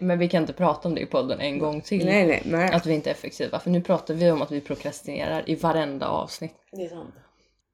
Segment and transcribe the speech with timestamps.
[0.00, 2.04] Men vi kan inte prata om det i podden en gång till.
[2.06, 2.72] Nej, nej, nej.
[2.72, 3.58] Att vi inte är effektiva.
[3.60, 6.54] För nu pratar vi om att vi prokrastinerar i varenda avsnitt.
[6.72, 7.14] Det är sant.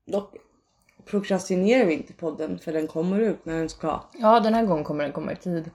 [0.06, 0.34] Dock
[1.04, 4.00] prokrastinerar vi inte podden för den kommer ut när den ska.
[4.18, 5.70] Ja, den här gången kommer den komma i tid.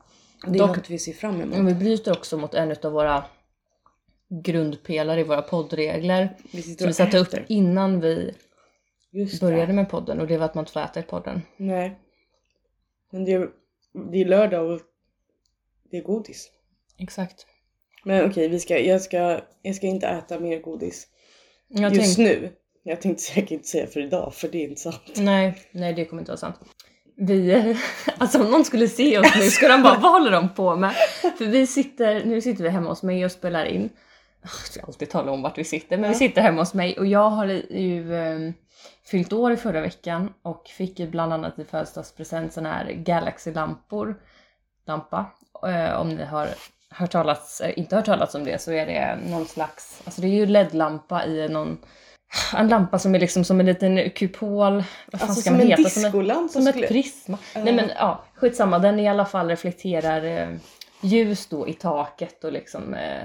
[0.46, 1.56] Det är Dock- något vi ser fram emot.
[1.58, 3.24] Men vi bryter också mot en av våra
[4.44, 6.30] grundpelare i våra poddregler.
[6.52, 8.34] Vi Som vi satte upp innan vi
[9.12, 9.74] Just började det.
[9.74, 11.42] med podden och det var att man inte får äta i podden.
[11.58, 12.00] Nej.
[13.12, 13.50] Men det är,
[14.12, 14.80] det är lördag och
[15.92, 16.50] det är godis.
[17.00, 17.46] Exakt.
[18.04, 21.08] Men okej, vi ska, jag, ska, jag ska inte äta mer godis.
[21.68, 22.52] Jag Just tänkte, nu.
[22.84, 25.02] Jag tänkte säkert inte säga för idag för det är inte sant.
[25.16, 26.56] nej, nej det kommer inte vara sant.
[27.18, 27.76] Vi,
[28.18, 30.94] alltså om någon skulle se oss nu skulle de bara vad håller de på med?
[31.38, 33.90] För vi sitter, nu sitter vi hemma hos mig och spelar in.
[34.42, 36.20] Jag ska alltid tala om vart vi sitter men vi Ja.
[36.20, 38.52] sitter hemma hos mig och jag har ju eh,
[39.06, 44.16] fyllt år i förra veckan och fick ju bland annat i födelsedagspresent sån här Galaxy-lampor.
[44.86, 45.26] Lampa.
[45.68, 46.48] Eh, om ni har
[46.90, 50.28] hört talas, eh, inte hört talas om det så är det någon slags, alltså det
[50.28, 51.78] är ju LED-lampa i någon
[52.58, 54.84] en lampa som är liksom som en liten kupol.
[55.12, 55.90] Vad Alltså som en heta?
[55.90, 57.38] Som, en, discolampa som ett prisma.
[57.56, 57.64] Ja.
[57.64, 58.80] Nej men ja, skitsamma.
[58.80, 60.48] Den i alla fall reflekterar eh,
[61.02, 63.24] ljus då i taket och liksom eh,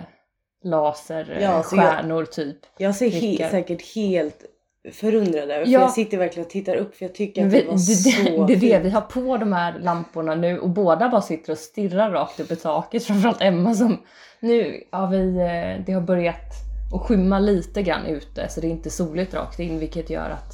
[0.64, 2.56] laser, eh, Ja, jag- stjärnor typ.
[2.78, 4.44] Jag ser he- säkert helt
[4.92, 5.80] förundrad över för Ja.
[5.80, 8.44] jag sitter verkligen och tittar upp för jag tycker att vi, det var det, så
[8.46, 11.58] det, är det, vi har på de här lamporna nu och båda bara sitter och
[11.58, 13.04] stirrar rakt upp i taket.
[13.04, 13.96] Framförallt Emma som
[14.40, 16.52] nu, ja vi, eh, det har börjat
[16.94, 20.52] att skymma lite grann ute så det är inte soligt rakt in vilket gör att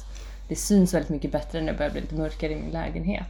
[0.49, 3.23] det syns väldigt mycket bättre när det börjar bli lite mörkare i min lägenhet.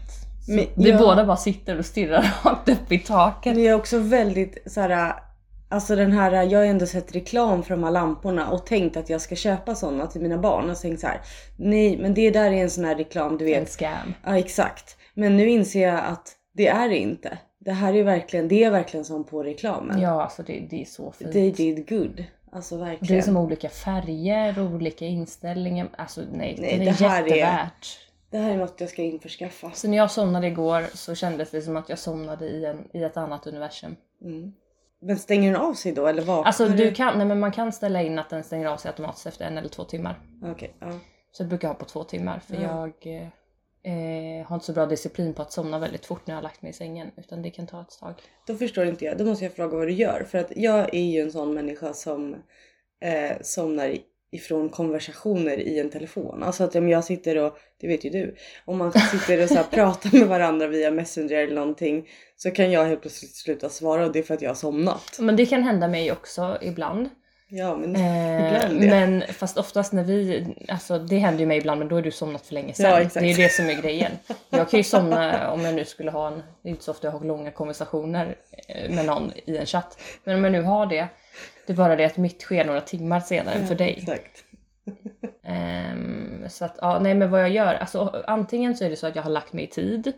[0.45, 3.55] Så Men vi jag- båda bara sitter och stirrar rakt upp i taket.
[3.55, 5.13] Men jag är också väldigt såhär,
[5.73, 9.09] alltså den här, jag har ändå sett reklam för de här lamporna och tänkt att
[9.09, 11.21] jag ska köpa sådana till mina barn och tänkt så här.
[11.57, 13.69] nej men det där är en sån här reklam du En vet.
[13.71, 14.13] scam.
[14.25, 14.97] Ja exakt.
[15.13, 17.37] Men nu inser jag att det är det inte.
[17.59, 20.01] Det här är verkligen, det är verkligen som på reklamen.
[20.01, 21.31] Ja alltså det, det är så fint.
[21.31, 22.23] They did good.
[22.51, 23.23] Alltså Det är verkligen.
[23.23, 25.87] som olika färger och olika inställningar.
[25.97, 27.99] Alltså nej, Nej, det är det här är- jättevärt.
[28.31, 29.71] Det här är något jag ska införskaffa.
[29.73, 33.03] Så när jag somnade igår så kändes det som att jag somnade i, en, i
[33.03, 33.95] ett annat universum.
[34.21, 34.53] Mm.
[35.05, 37.71] Men stänger den av sig då eller vaknar Alltså du kan, nej men man kan
[37.71, 40.19] ställa in att den stänger av sig automatiskt efter en eller två timmar.
[40.43, 40.91] Okej, ja.
[41.31, 42.61] Så jag brukar ha på två timmar för Ja.
[42.61, 43.21] jag
[43.83, 46.61] eh, har inte så bra disciplin på att somna väldigt fort när jag har lagt
[46.61, 47.11] mig i sängen.
[47.17, 48.13] Utan det kan ta ett tag.
[48.47, 49.17] Då förstår inte jag.
[49.17, 50.25] Då måste jag fråga vad du gör.
[50.29, 52.35] För att jag är ju en sån människa som
[53.01, 53.97] eh, somnar
[54.31, 56.43] ifrån konversationer i en telefon.
[56.43, 58.35] Alltså att om jag sitter och, det vet ju du,
[58.65, 62.07] om man sitter och så pratar med varandra via messenger eller någonting
[62.37, 65.17] så kan jag helt plötsligt sluta svara och det är för att jag har somnat.
[65.19, 67.09] Men det kan hända mig också ibland.
[67.47, 68.89] Ja men Eh, ibland ja.
[68.89, 72.11] men fast oftast när vi, alltså det händer ju mig ibland men då är du
[72.11, 72.91] somnat för länge sedan.
[72.91, 73.13] Ja, exakt.
[73.13, 74.11] det är ju det som är grejen.
[74.49, 77.07] Jag kan ju somna om jag nu skulle ha en, det är inte så ofta
[77.07, 78.35] jag har långa konversationer
[78.67, 79.99] eh, med någon i en chatt.
[80.23, 81.07] Men om jag nu har det,
[81.67, 83.95] det är bara det att mitt sker några timmar senare än för dig.
[83.97, 84.43] Exakt.
[85.43, 89.07] Ehm, så att, ja, nej men vad jag gör, alltså antingen så är det så
[89.07, 90.13] att jag har lagt mig i tid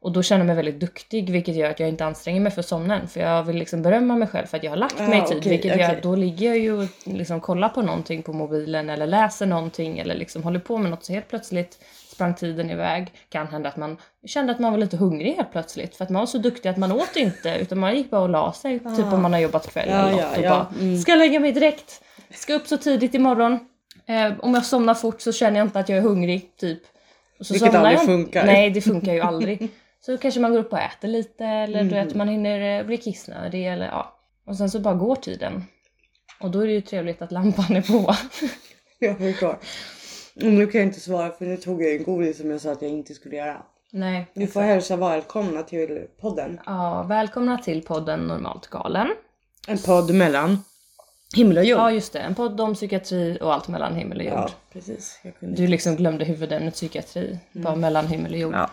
[0.00, 2.62] och då känner jag mig väldigt duktig vilket gör att jag inte anstränger mig för
[2.62, 5.18] sömnen för jag vill liksom berömma mig själv för att jag har lagt Ah, mig
[5.18, 5.96] i tid okej, vilket gör okej.
[5.96, 9.98] att då ligger jag ju och liksom kollar på någonting på mobilen eller läser någonting
[9.98, 11.78] eller liksom håller på med något så helt plötsligt
[12.12, 13.12] sprang tiden iväg.
[13.28, 16.20] Kan hända att man kände att man var lite hungrig helt plötsligt för att man
[16.20, 18.88] var så duktig att man åt inte utan man gick bara och la sig typ
[19.06, 19.14] Ah.
[19.14, 20.98] om man har jobbat kväll Ja, eller något ja, och ja, bara mm.
[20.98, 23.58] ska lägga mig direkt, ska upp så tidigt imorgon.
[24.12, 26.82] Eh, om jag somnar fort så känner jag inte att jag är hungrig, typ.
[27.38, 28.04] Och så Vilket aldrig jag.
[28.04, 28.46] funkar.
[28.46, 29.68] Nej, det funkar ju aldrig.
[30.00, 32.06] så kanske man går upp och äter lite eller du Mm.
[32.06, 34.18] vet, man hinner eh, bli kissnödig eller ja.
[34.46, 35.64] Och sen så bara går tiden.
[36.40, 38.14] Och då är det ju trevligt att lampan är på.
[38.98, 39.58] Jag förstår.
[40.36, 42.72] Och nu kan jag inte svara för nu tog jag en godis som jag sa
[42.72, 43.62] att jag inte skulle göra.
[43.90, 44.26] Nej.
[44.34, 46.60] Du får hälsa välkomna till podden.
[46.66, 49.08] Ja, välkomna till podden Normalt galen.
[49.68, 50.64] En podd mellan
[51.36, 51.78] himmel och jord.
[51.78, 52.18] Ja, just det.
[52.18, 54.34] En podd om psykiatri och allt mellan himmel och jord.
[54.34, 55.20] Ja, precis.
[55.22, 58.54] Jag Du liksom glömde huvudämnet psykiatri, bara mellan himmel och jord.
[58.54, 58.70] Ja.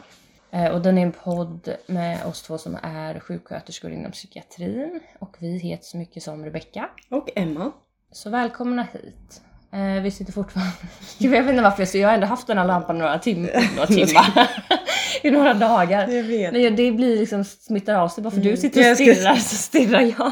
[0.51, 4.99] Eh, Och den är en podd med oss två som är sjuksköterskor inom psykiatrin.
[5.19, 6.89] Och vi heter så mycket som Rebecka.
[7.09, 7.71] Och Emma.
[8.11, 9.41] Så välkomna hit.
[9.73, 10.71] Eh, vi sitter fortfarande...
[11.17, 13.49] Jag vet inte varför jag, så jag har ändå haft den här lampan några, tim-
[13.75, 14.49] några timmar.
[15.23, 16.07] I några dagar.
[16.07, 16.53] Jag vet.
[16.53, 18.23] Nej, det blir liksom smittar av sig.
[18.23, 20.31] Bara för du sitter och Jag stirrar så stirrar jag.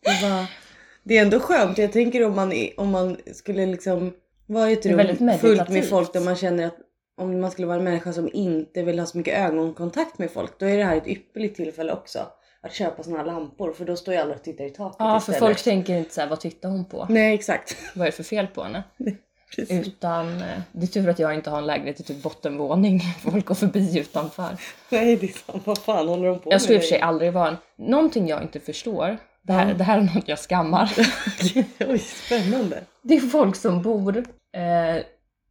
[0.00, 0.46] Det, var...
[1.04, 1.78] det är ändå skönt.
[1.78, 4.12] Jag tänker om man, om man skulle liksom
[4.46, 6.76] vara i ett rum fullt med folk där man känner att
[7.16, 10.58] om man skulle vara en människa som inte vill ha så mycket ögonkontakt med folk.
[10.58, 12.18] Då är det här ett ypperligt tillfälle också.
[12.62, 15.20] Att köpa såna här lampor för då står ju alla och tittar i taket Ja,
[15.20, 15.38] för istället.
[15.38, 17.06] folk tänker inte så här, vad tittar hon på?
[17.10, 17.76] Nej exakt.
[17.94, 18.82] Vad är det för fel på henne?
[19.68, 23.00] Utan eh, det är tur att jag inte har en lägenhet i typ bottenvåning.
[23.22, 24.56] Folk går förbi utanför.
[24.88, 25.62] Nej det är sant.
[25.66, 27.56] Vad fan håller de på Jag skulle i och med för sig aldrig vara en...
[27.76, 29.18] Någonting jag inte förstår.
[29.46, 29.74] Det här, Ja.
[29.74, 30.90] det här är något jag skammar.
[31.88, 32.82] Oj spännande.
[33.02, 34.16] Det är folk som bor...
[34.52, 35.02] Eh,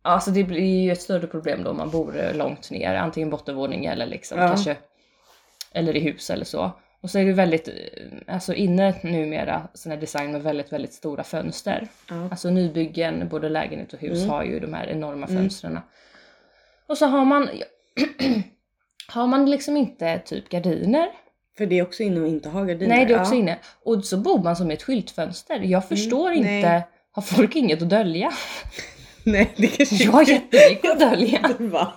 [0.01, 2.95] alltså det blir ju ett större problem då om man bor eh, långt ner.
[2.95, 4.47] Antingen bottenvåning eller liksom Ja.
[4.47, 4.75] kanske...
[5.71, 6.71] Eller i hus eller så.
[7.01, 7.73] Och så är det väldigt, eh,
[8.35, 11.87] alltså inne numera, sån här design med väldigt, väldigt stora fönster.
[12.09, 12.27] Ja.
[12.31, 14.29] Alltså nybyggen, både lägenhet och hus Mm.
[14.29, 15.41] har ju de här enorma Mm.
[15.41, 15.79] fönstren.
[16.87, 17.49] Och så har man,
[19.07, 21.07] har man liksom inte typ gardiner.
[21.57, 22.95] För det är också inne och inte ha gardiner.
[22.95, 23.39] Nej det är också ja.
[23.39, 23.59] inne.
[23.83, 25.59] Och så bor man som i ett skyltfönster.
[25.59, 26.55] Jag förstår Mm, nej.
[26.57, 28.31] inte, har folk inget att dölja?
[29.23, 31.49] Nej det kanske Jag har jättemycket att dölja.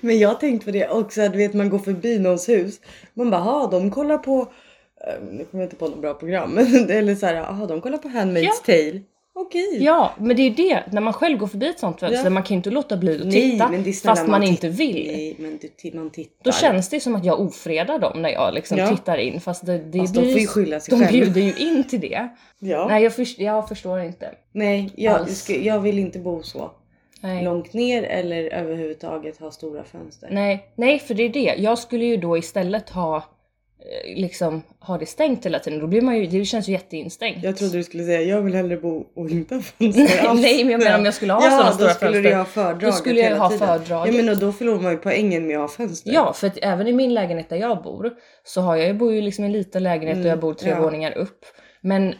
[0.00, 2.80] Men jag har tänkt på det också, du vet man går förbi någons hus.
[3.14, 4.40] Man bara, ha de kollar på,
[5.06, 7.80] eh, nu kommer jag inte på något bra program, men eller så här, aha, de
[7.80, 8.52] kollar på Handmaid's Ja.
[8.66, 9.00] Tale.
[9.40, 9.78] Okej.
[9.84, 10.82] Ja, men det är ju det.
[10.92, 12.30] När man själv går förbi ett sånt fönster, Ja.
[12.30, 13.68] man kan ju inte låta bli att Nej, titta.
[13.84, 15.06] det snälla, fast man titt- inte vill.
[15.06, 16.44] Nej, men du, ti- man tittar.
[16.44, 18.88] Då känns det som att jag ofredar dem när jag liksom Ja.
[18.88, 19.40] tittar in.
[19.40, 21.12] Fast det, det Fast de blir får ju skylla sig De själva.
[21.24, 22.28] bjuder ju in till det.
[22.58, 22.86] Ja.
[22.88, 24.30] Nej jag, först, jag förstår inte.
[24.52, 25.26] Nej, jag,
[25.62, 26.70] jag vill inte bo så.
[27.20, 27.44] Nej.
[27.44, 30.28] Långt ner eller överhuvudtaget ha stora fönster.
[30.32, 31.54] Nej, nej för det är det.
[31.58, 33.24] Jag skulle ju då istället ha
[34.16, 35.78] liksom ha det stängt hela tiden.
[35.78, 37.44] Då blir man ju, det känns ju jätteinstängt.
[37.44, 40.40] Jag trodde du skulle säga jag vill hellre bo och inte ha fönster alls.
[40.42, 42.30] Nej men jag menar om jag skulle ha ja, sådana då stora skulle fönster.
[42.30, 43.66] du ha fördraget då skulle jag ha tiden.
[43.68, 44.14] fördraget.
[44.14, 46.12] Ja men och då förlorar man ju poängen med att ha fönster.
[46.12, 48.10] Ja, för att även i min lägenhet där jag bor
[48.44, 50.54] så har jag, jag bor ju liksom i en liten lägenhet och Mm, jag bor
[50.54, 50.80] tre ja.
[50.80, 51.44] våningar upp.
[51.80, 52.14] Men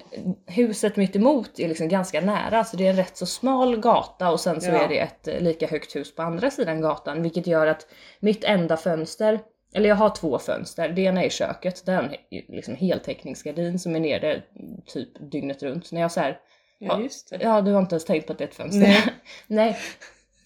[0.46, 4.30] huset mitt emot är liksom ganska nära, så det är en rätt så smal gata
[4.30, 4.84] och sen så Ja.
[4.84, 7.86] är det ett eh, lika högt hus på andra sidan gatan, vilket gör att
[8.20, 9.40] mitt enda fönster,
[9.74, 13.78] eller jag har två fönster, det ena är i köket, där är en liksom heltäckningsgardin
[13.78, 14.42] som är nere
[14.86, 15.92] typ dygnet runt.
[15.92, 16.38] När jag så här,
[16.78, 17.38] ja just det.
[17.40, 18.80] Ja, du har inte ens tänkt på att det är ett fönster.
[18.80, 19.04] Nej.
[19.46, 19.78] Nej.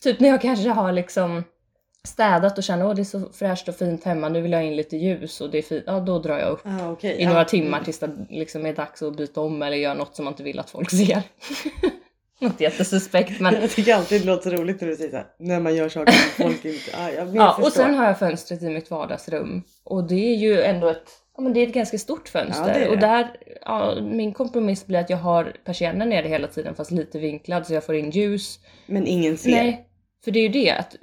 [0.03, 1.45] Typ när jag kanske har liksom
[2.05, 4.67] städat och känner att det är så fräscht och fint hemma, nu vill jag ha
[4.67, 5.85] in lite ljus och det är fint.
[5.87, 7.17] Ja, då drar jag upp Ah, okej.
[7.17, 7.29] i ja.
[7.29, 10.33] några timmar tills det liksom är dags att byta om eller göra något som man
[10.33, 11.23] inte vill att folk ser.
[12.43, 15.75] något jättesuspekt men Jag tycker alltid det låter roligt när du säger såhär, när man
[15.75, 16.91] gör saker som folk inte...
[16.99, 19.63] Ah, jag, jag Ja, och sen har jag fönstret i mitt vardagsrum.
[19.85, 22.69] Och det är ju ändå ett, ja, men det är ett ganska stort fönster.
[22.69, 23.07] Ja, det är Och det.
[23.07, 27.67] där, ja, min kompromiss blir att jag har persiennen nere hela tiden fast lite vinklad
[27.67, 28.59] så jag får in ljus.
[28.87, 29.51] Men ingen ser.
[29.51, 29.89] Nej,
[30.25, 30.97] för det är ju det att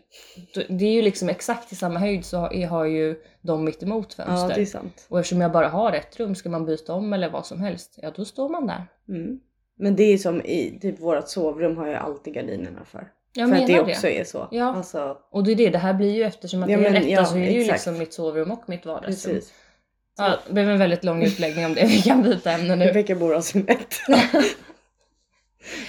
[0.70, 4.26] det är ju liksom exakt i samma höjd så har- ju de mitt emot ja
[4.26, 4.56] fönster.
[4.56, 5.06] det är sant.
[5.10, 7.94] Och eftersom jag bara har ett rum, ska man byta om eller vad som helst,
[8.02, 8.86] ja då står man där.
[9.10, 9.40] Mm.
[9.80, 13.08] Men det är som i typ vårt sovrum har jag alltid gardinerna för.
[13.34, 13.94] Jag för att det menar det.
[13.94, 14.48] också är så.
[14.52, 14.66] Ja.
[14.76, 17.02] Alltså, Och det är det, det här blir ju eftersom att Ja, det är men,
[17.02, 19.34] etta ja, så är det ju liksom mitt sovrum och mitt vardagsrum.
[19.36, 19.54] precis.
[20.18, 21.86] Ja, det blev en väldigt lång utläggning om det.
[21.86, 22.86] Vi kan byta ämne nu.
[22.86, 23.96] Rebecka bor alltså i ett.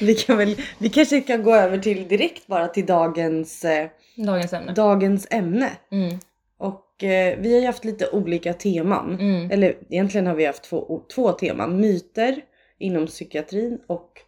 [0.00, 4.52] vi kan väl, vi kanske kan gå över till direkt bara till dagens, eh, Dagens
[4.52, 4.72] ämne.
[4.72, 5.70] dagens ämne.
[5.92, 6.18] Mm,
[6.58, 9.16] Och eh, vi har ju haft lite olika teman.
[9.20, 9.50] mm.
[9.50, 11.80] Eller egentligen har vi haft två, två teman.
[11.80, 12.40] Myter
[12.80, 14.20] inom psykiatrin och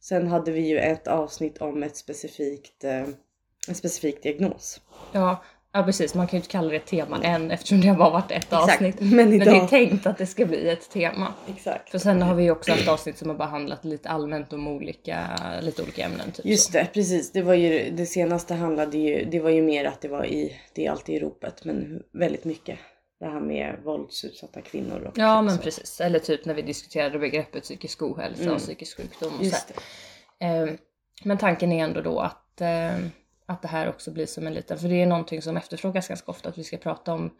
[0.00, 3.04] sen hade vi ju ett avsnitt om ett specifikt, eh,
[3.68, 4.80] en specifik diagnos.
[5.12, 6.14] Ja, ja, precis.
[6.14, 8.96] Man kan ju inte kalla det tema än eftersom det har bara varit ett avsnitt.
[9.00, 9.54] Men Men idag...
[9.54, 11.34] det är tänkt att det ska bli ett tema.
[11.48, 11.90] Exakt.
[11.90, 15.28] För sen har vi ju också haft avsnitt som har behandlat lite allmänt om olika,
[15.60, 16.32] lite olika ämnen.
[16.32, 16.78] Typ Just så.
[16.78, 17.32] det, precis.
[17.32, 20.56] Det var ju det senaste handlade ju, det var ju mer att det var i,
[20.74, 22.78] det är alltid i ropet, men väldigt mycket
[23.20, 25.62] det här med våldsutsatta kvinnor och Ja men så.
[25.62, 26.00] precis.
[26.00, 28.54] Eller typ när vi diskuterade begreppet psykisk ohälsa Mm.
[28.54, 29.28] och psykisk sjukdom.
[29.32, 29.70] Och så Just
[30.38, 30.54] här.
[30.64, 30.70] det.
[30.70, 30.74] Eh,
[31.24, 32.96] Men tanken är ändå då att, eh,
[33.46, 36.30] att det här också blir som en liten, för det är någonting som efterfrågas ganska
[36.30, 37.34] ofta att vi ska prata om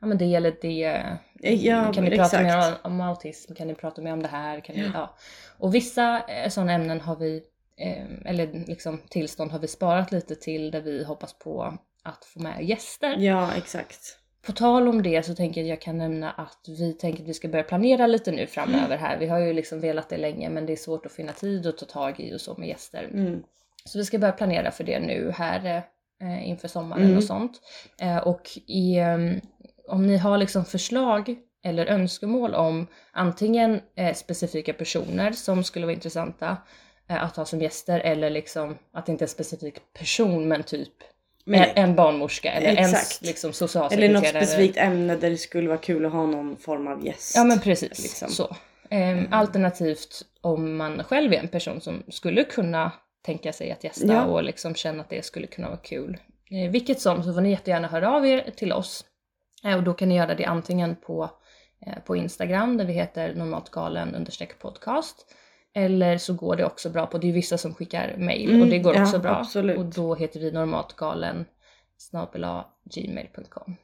[0.00, 1.02] ja men det eller det.
[1.50, 2.42] Ja, kan ni prata exakt.
[2.44, 3.54] mer om, om autism?
[3.54, 4.60] Kan ni prata mer om det här?
[4.60, 5.16] Kan ni, ja.
[5.58, 7.42] Och vissa eh, sådana ämnen har vi,
[7.76, 12.40] eh, eller liksom tillstånd har vi sparat lite till där vi hoppas på att få
[12.40, 13.16] med gäster.
[13.18, 14.18] Ja, exakt.
[14.46, 17.28] På tal om det så tänker jag att jag kan nämna att vi tänker att
[17.28, 19.18] vi ska börja planera lite nu framöver här.
[19.18, 21.78] Vi har ju liksom velat det länge men det är svårt att finna tid att
[21.78, 23.08] ta tag i och så med gäster.
[23.12, 23.42] Mm.
[23.84, 25.82] Så vi ska börja planera för det nu här
[26.22, 27.16] eh, inför sommaren Mm.
[27.16, 27.60] och sånt.
[28.00, 29.18] Eh, och i, eh,
[29.88, 35.94] om ni har liksom förslag eller önskemål om antingen eh, specifika personer som skulle vara
[35.94, 36.56] intressanta
[37.08, 40.62] eh, att ha som gäster eller liksom att det inte är en specifik person men
[40.62, 40.92] typ
[41.46, 43.22] Men, en, en barnmorska eller en Exakt.
[43.22, 44.12] liksom eller socialsekreterare.
[44.20, 47.32] något specifikt ämne där det skulle vara kul att ha någon form av gäst.
[47.36, 48.02] Ja men precis.
[48.02, 48.28] liksom.
[48.28, 48.56] Så.
[48.90, 54.06] Ehm, Alternativt om man själv är en person som skulle kunna tänka sig att gästa
[54.06, 54.24] Ja.
[54.24, 56.18] och liksom känna att det skulle kunna vara kul.
[56.50, 59.04] Eh, vilket som så får ni jättegärna höra av er till oss.
[59.64, 61.30] Eh, och då kan ni göra det antingen på,
[61.86, 64.14] eh, på Instagram där vi heter normaltgalen
[64.58, 65.34] podcast.
[65.76, 68.68] Eller så går det också bra på, det är vissa som skickar mail Mm, och
[68.68, 69.30] det går ja, också bra.
[69.36, 69.78] absolut.
[69.78, 71.44] Och då heter vi normaltgalen
[71.98, 73.76] snabel-a gmail.com.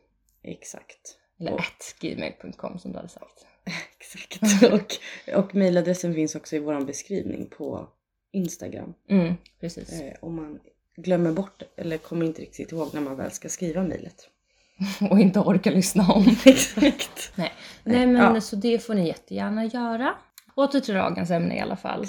[0.42, 1.16] Exakt.
[1.40, 3.46] Eller Och- at gmail.com som du hade sagt.
[3.98, 4.62] Exakt.
[4.72, 4.94] och,
[5.44, 7.88] och mailadressen finns också i vår beskrivning på
[8.32, 8.94] Instagram.
[9.08, 10.00] Mm, precis.
[10.00, 10.60] Eh, om man
[10.96, 14.28] glömmer bort eller kommer inte riktigt ihåg när man väl ska skriva mejlet.
[15.10, 16.26] Och inte orkar lyssna om.
[16.46, 17.32] Exakt.
[17.34, 17.52] Nej,
[17.84, 18.40] Nej men Ja.
[18.40, 20.14] så det får ni jättegärna göra.
[20.60, 22.06] Åter till dagens ämne i alla fall.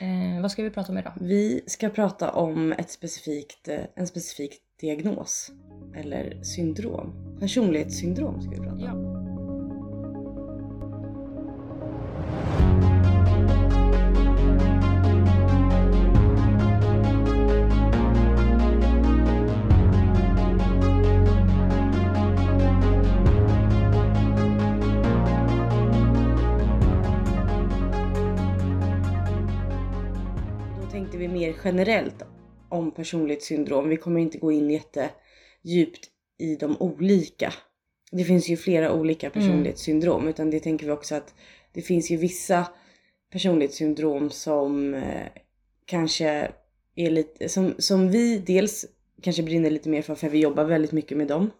[0.00, 1.12] Eh, vad ska vi prata om idag?
[1.20, 5.50] Vi ska prata om ett specifikt, eh, en specifik diagnos.
[5.96, 7.36] Eller syndrom.
[7.40, 9.04] Personlighetssyndrom ska vi prata om.
[9.04, 9.07] Ja.
[31.48, 32.22] Mer generellt
[32.68, 33.88] om personlighetssyndrom.
[33.88, 37.52] Vi kommer inte gå in jättedjupt i de olika.
[38.12, 41.34] Det finns ju flera olika personlighetssyndrom utan det tänker vi också att
[41.72, 42.66] det finns ju vissa
[43.32, 45.26] personlighetssyndrom som eh,
[45.84, 46.52] kanske
[46.94, 48.86] är lite, som, som vi dels
[49.22, 51.50] kanske brinner lite mer för för vi jobbar väldigt mycket med dem.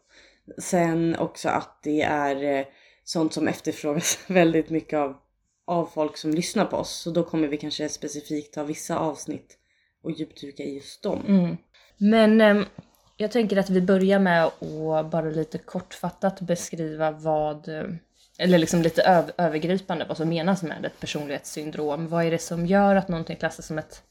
[0.59, 2.67] Sen också att det är eh,
[3.05, 5.17] sånt som efterfrågas väldigt mycket av,
[5.67, 6.91] av folk som lyssnar på oss.
[6.91, 9.59] Så då kommer vi kanske specifikt ta vissa avsnitt
[10.03, 11.25] och djupdyka i just dem.
[11.29, 11.57] Mm.
[11.99, 12.65] Men ehm,
[13.17, 17.85] jag tänker att vi börjar med att bara lite kortfattat beskriva vad, eh,
[18.39, 22.09] eller liksom lite öv- övergripande vad som menas med ett personlighetssyndrom.
[22.09, 24.03] Vad är det som gör att någonting klassas som ett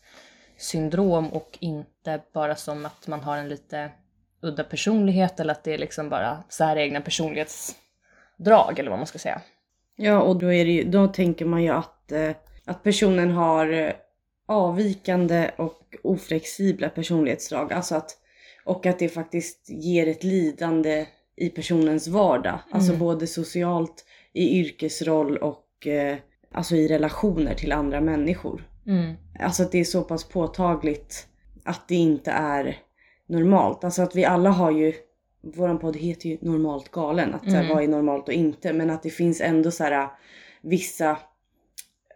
[0.58, 3.92] syndrom och inte bara som att man har en lite
[4.42, 9.42] udda personlighet eller att det är liksom bara säregna personlighetsdrag eller vad man ska säga.
[9.96, 12.32] Ja, och då, är det ju, då tänker man ju att, eh,
[12.66, 13.92] att personen har eh,
[14.48, 17.74] avvikande och oflexibla personlighetsdrag.
[17.74, 18.18] Alltså att,
[18.66, 22.60] och att det faktiskt ger ett lidande i personens vardag.
[22.72, 23.00] Alltså Mm.
[23.00, 26.18] både socialt, i yrkesroll och eh,
[26.52, 28.68] alltså i relationer till andra människor.
[28.88, 29.14] Mm.
[29.40, 31.28] Alltså att det är så pass påtagligt
[31.64, 32.78] att det inte är
[33.28, 33.84] normalt.
[33.84, 34.94] Alltså att vi alla har ju,
[35.56, 37.34] våran podd heter ju normalt galen.
[37.34, 37.76] Att så här, Mm.
[37.76, 38.74] vad är normalt och inte.
[38.74, 40.08] Men att det finns ändå så här
[40.62, 41.18] vissa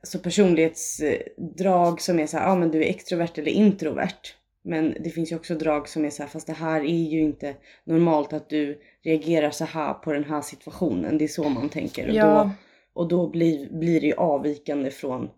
[0.01, 4.35] alltså personlighetsdrag som är så här, ja ah, men du är extrovert eller introvert.
[4.63, 7.21] Men det finns ju också drag som är så här, fast det här är ju
[7.21, 11.17] inte normalt att du reagerar så här på den här situationen.
[11.17, 12.07] Det är så man tänker.
[12.07, 12.25] Och Ja.
[12.43, 12.51] då,
[13.01, 15.29] och då blir, blir det ju avvikande från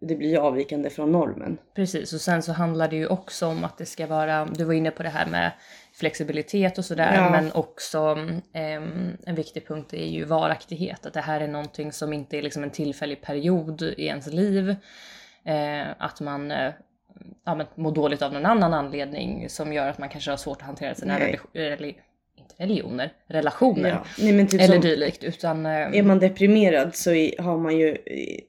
[0.00, 1.58] det blir ju avvikande från normen.
[1.74, 4.74] Precis, och sen så handlar det ju också om att det ska vara, du var
[4.74, 5.52] inne på det här med
[5.98, 7.30] flexibilitet och sådär, Ja.
[7.30, 8.18] men också
[8.52, 12.42] ehm, en viktig punkt är ju varaktighet, att det här är någonting som inte är
[12.42, 14.76] liksom en tillfällig period i ens liv.
[15.44, 16.72] Eh, att man eh,
[17.44, 20.58] ja, men mår dåligt av någon annan anledning som gör att man kanske har svårt
[20.60, 21.38] att hantera sina eller,
[22.36, 23.88] inte religioner, relationer.
[23.88, 24.46] Ja.
[24.46, 25.66] Typ Eller som, dylikt, utan...
[25.66, 27.96] eh, är man deprimerad så har man ju,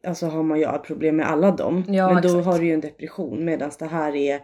[0.08, 1.84] alltså har man ju problem med alla dem.
[1.88, 2.46] Ja, men då exakt.
[2.46, 4.40] har du ju en depression medan det här är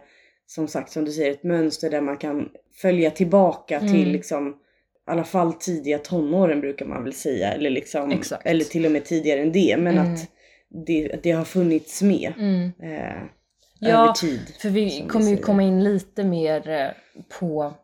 [0.46, 3.92] som sagt som du säger ett mönster där man kan följa tillbaka Mm.
[3.92, 8.46] till liksom i alla fall tidiga tonåren brukar man väl säga eller liksom Exakt.
[8.46, 10.12] eller till och med tidigare än det men Mm.
[10.14, 10.20] att
[10.86, 12.72] det, det har funnits med mm.
[12.82, 13.22] eh,
[13.78, 14.40] Ja, över tid.
[14.60, 16.88] För vi kommer ju komma in lite mer eh,
[17.40, 17.74] på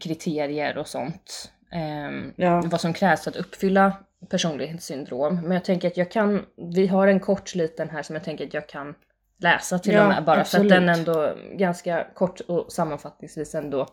[0.00, 1.50] kriterier och sånt.
[1.72, 2.62] Ehm, Ja.
[2.66, 3.92] Vad som krävs för att uppfylla
[4.28, 5.40] personlighetssyndrom.
[5.42, 8.46] Men jag tänker att jag kan, vi har en kort liten här som jag tänker
[8.46, 8.94] att jag kan
[9.40, 10.70] läsa till Ja, och med bara absolut.
[10.70, 13.86] för att den ändå ganska kort och sammanfattningsvis ändå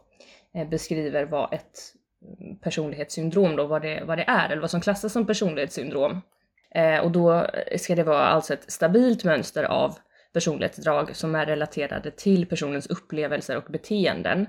[0.56, 1.94] eh, beskriver vad ett
[2.40, 6.22] mm, personlighetssyndrom då, vad det, vad det är eller vad som klassas som personlighetssyndrom.
[6.76, 9.98] Eh, och då ska det vara alltså ett stabilt mönster av
[10.34, 14.48] personlighetsdrag som är relaterade till personens upplevelser och beteenden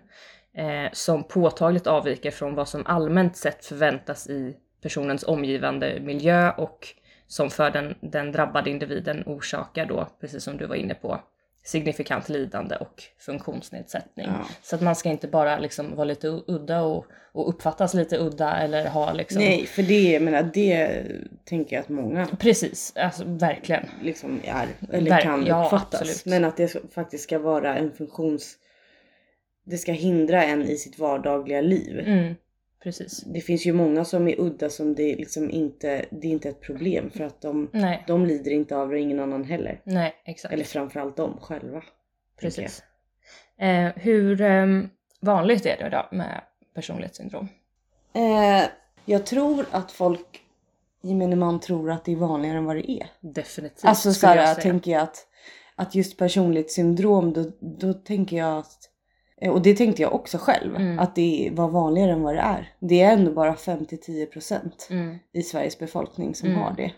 [0.57, 6.87] eh, som påtagligt avviker från vad som allmänt sett förväntas i personens omgivande miljö och
[7.29, 11.21] som för den, den drabbade individen orsakar då, precis som du var inne på,
[11.65, 14.27] signifikant lidande och funktionsnedsättning.
[14.27, 14.47] Ja.
[14.63, 18.57] Så att man ska inte bara liksom vara lite udda och, och uppfattas lite udda
[18.59, 19.43] eller ha liksom...
[19.43, 21.05] Nej för det, menar det
[21.45, 23.89] tänker jag att många Precis, alltså verkligen.
[24.03, 26.01] liksom är eller Verk- kan ja, uppfattas.
[26.01, 26.27] absolut.
[26.27, 28.57] Men att det faktiskt ska vara en funktions...
[29.65, 31.99] Det ska hindra en i sitt vardagliga liv.
[31.99, 32.35] Mm,
[32.83, 33.21] precis.
[33.21, 36.61] Det finns ju många som är udda som det liksom inte, det är inte ett
[36.61, 39.81] problem för att de, Nej, de lider inte av det och ingen annan heller.
[39.85, 40.55] nej exakt.
[40.55, 41.83] Eller framförallt de själva.
[42.41, 42.83] Precis.
[43.59, 44.89] Eh, hur ehm,
[45.21, 46.41] vanligt är det då med
[46.75, 47.49] personlighetssyndrom?
[48.15, 48.69] Eh,
[49.05, 50.43] jag tror att folk
[51.03, 53.11] gemene man tror att det är vanligare än vad det är.
[53.21, 53.85] Definitivt.
[53.85, 55.27] Alltså så skulle jag tänker jag att,
[55.75, 58.98] att just personlighetssyndrom då, då tänker jag att eh,
[59.41, 60.99] och det tänkte jag också själv, Mm.
[60.99, 62.73] att det var vanligare än vad det är.
[62.81, 65.19] Det är ändå bara 5-10% Mm.
[65.33, 66.61] i Sveriges befolkning som Mm.
[66.61, 66.93] har det.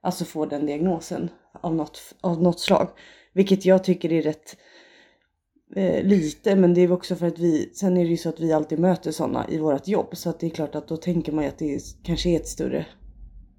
[0.00, 1.28] Alltså får den diagnosen
[1.60, 2.88] av något, av något slag.
[3.32, 4.56] Vilket jag tycker är rätt
[5.76, 8.40] eh, lite men det är också för att vi, sen är det ju så att
[8.40, 11.32] vi alltid möter sådana i vårt jobb så att det är klart att då tänker
[11.32, 12.86] man ju att det är, kanske är ett större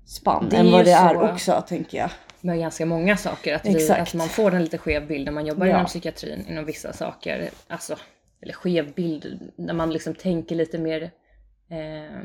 [0.06, 1.32] spann är än vad det är så.
[1.32, 2.10] också tänker jag.
[2.42, 3.56] Med ganska många saker.
[3.56, 4.02] Att, vi, Exakt.
[4.02, 5.74] att man får en lite skev bild när man jobbar Ja.
[5.74, 7.50] inom psykiatrin, inom vissa saker.
[7.68, 7.98] Alltså,
[8.42, 11.12] eller skev bild, när man liksom tänker lite mer
[11.70, 12.22] eh,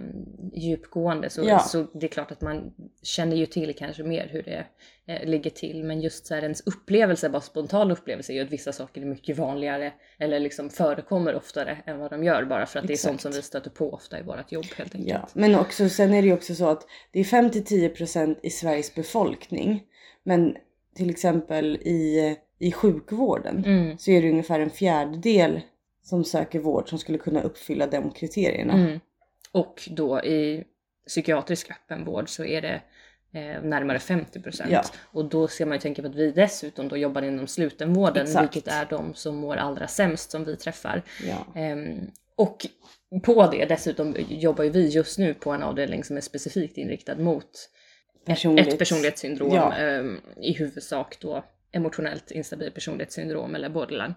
[0.54, 1.58] djupgående så, Ja.
[1.58, 4.64] så det är klart att man känner ju till kanske mer hur det
[5.06, 5.84] eh, ligger till.
[5.84, 9.06] Men just så här, ens upplevelse, bara spontan upplevelse är ju att vissa saker är
[9.06, 12.96] mycket vanligare eller liksom förekommer oftare än vad de gör bara för att det är
[12.96, 13.22] sånt Exakt.
[13.22, 15.10] som vi stöter på ofta i vårt jobb helt enkelt.
[15.22, 18.94] Ja, men också sen är det ju också så att det är 5-10% i Sveriges
[18.94, 19.82] befolkning.
[20.22, 20.56] Men
[20.94, 23.98] till exempel i, i sjukvården Mm.
[23.98, 25.60] så är det ungefär en fjärdedel
[26.02, 28.72] som söker vård som skulle kunna uppfylla de kriterierna.
[28.72, 29.00] Mm.
[29.52, 30.64] Och då i
[31.06, 32.82] psykiatrisk öppenvård så är det
[33.32, 34.82] eh, närmare 50 Ja.
[35.02, 38.42] Och då ska man ju tänka på att vi dessutom då jobbar inom slutenvården, Exakt.
[38.56, 41.02] vilket är de som mår allra sämst som vi träffar.
[41.28, 41.60] Ja.
[41.60, 42.66] Ehm, och
[43.22, 47.16] på det dessutom jobbar ju vi just nu på en avdelning som är specifikt inriktad
[47.16, 47.68] mot
[48.24, 48.68] Personligt.
[48.68, 49.74] ett personlighetssyndrom, Ja.
[49.74, 54.14] ehm, i huvudsak då emotionellt instabil personlighetssyndrom eller borderline.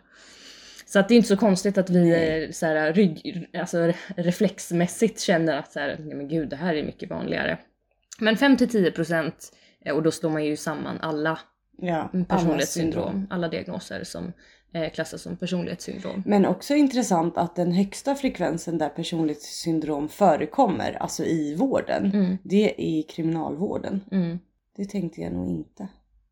[0.85, 2.09] Så att det är inte så konstigt att vi
[2.43, 6.75] eh, så här, rygg, alltså, reflexmässigt känner att så här, nej men gud det här
[6.75, 7.57] är mycket vanligare.
[8.19, 9.31] Men 5-10%
[9.85, 11.39] eh, och då slår man ju samman alla
[11.77, 14.31] Ja, personlighetssyndrom, alla diagnoser som eh,
[14.93, 16.23] klassas som personlighetssyndrom.
[16.25, 22.63] Men också intressant att den högsta frekvensen där personlighetssyndrom förekommer, alltså i vården, Mm, det
[22.71, 24.01] är i kriminalvården.
[24.11, 24.39] mm,
[24.77, 25.87] Det tänkte jag nog inte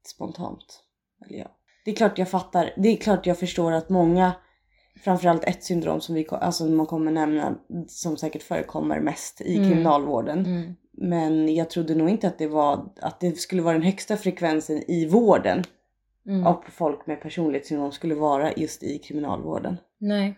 [0.07, 0.83] spontant.
[1.25, 1.47] Eller ja.
[1.85, 2.73] Det är klart jag fattar.
[2.77, 4.33] Det är klart jag förstår att många,
[5.03, 7.55] framförallt ett syndrom som vi, alltså man kommer nämna
[7.87, 9.69] som säkert förekommer mest i Mm.
[9.69, 10.45] kriminalvården.
[10.45, 14.17] mm, Men jag trodde nog inte att det var att det skulle vara den högsta
[14.17, 15.63] frekvensen i vården
[16.27, 16.47] mm.
[16.47, 19.77] av folk med personlighetssyndrom skulle vara just i kriminalvården.
[19.97, 20.35] Nej.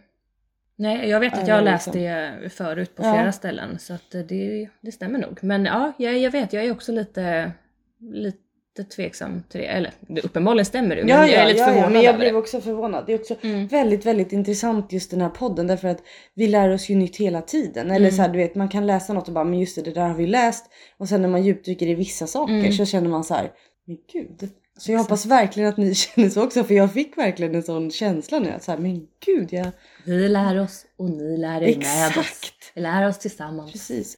[0.77, 3.13] Nej, jag vet att Ja, jag har läst liksom- det förut på Ja.
[3.13, 5.39] flera ställen så att det, det stämmer nog.
[5.41, 7.51] Men ja, jag, jag vet, jag är också lite,
[7.99, 9.67] lite tveksam till det.
[9.67, 13.03] Eller det uppenbarligen stämmer det, men jag är lite förvånad men jag blev också förvånad.
[13.07, 13.67] Det är också Mm.
[13.67, 17.41] väldigt, väldigt intressant just den här podden därför att vi lär oss ju nytt hela
[17.41, 17.87] tiden.
[17.87, 18.11] Eller Mm.
[18.11, 20.07] så här, du vet, man kan läsa något och bara, men just det, det där
[20.07, 20.65] har vi läst.
[20.97, 22.71] Och sen när man djupdyker i vissa saker Mm.
[22.71, 23.51] så känner man så här,
[23.85, 24.49] men gud.
[24.77, 27.91] Så jag hoppas verkligen att ni känner så också för jag fick verkligen en sån
[27.91, 29.67] känsla nu att så här, men gud jag...
[30.05, 32.17] Vi lär oss och ni lär er med oss.
[32.17, 32.71] Exakt!
[32.75, 33.71] Vi lär oss tillsammans.
[33.71, 34.15] Precis.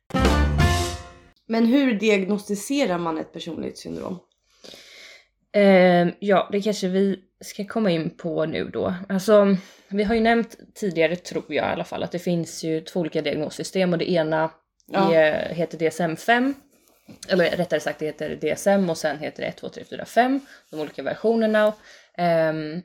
[1.47, 4.19] Men hur diagnostiserar man ett personlighetssyndrom?
[5.55, 8.93] Eh, ja, det kanske vi ska komma in på nu då.
[9.09, 9.55] Alltså,
[9.89, 12.99] vi har ju nämnt tidigare, tror jag i alla fall, att det finns ju två
[12.99, 14.51] olika diagnossystem och det ena
[14.91, 15.13] Ja.
[15.13, 16.53] är, heter DSM-5.
[17.29, 20.39] Eller rättare sagt det heter DSM och sen heter det 1, 2, 3, 4, 5.
[20.69, 21.73] De olika versionerna.
[22.17, 22.81] Ehm,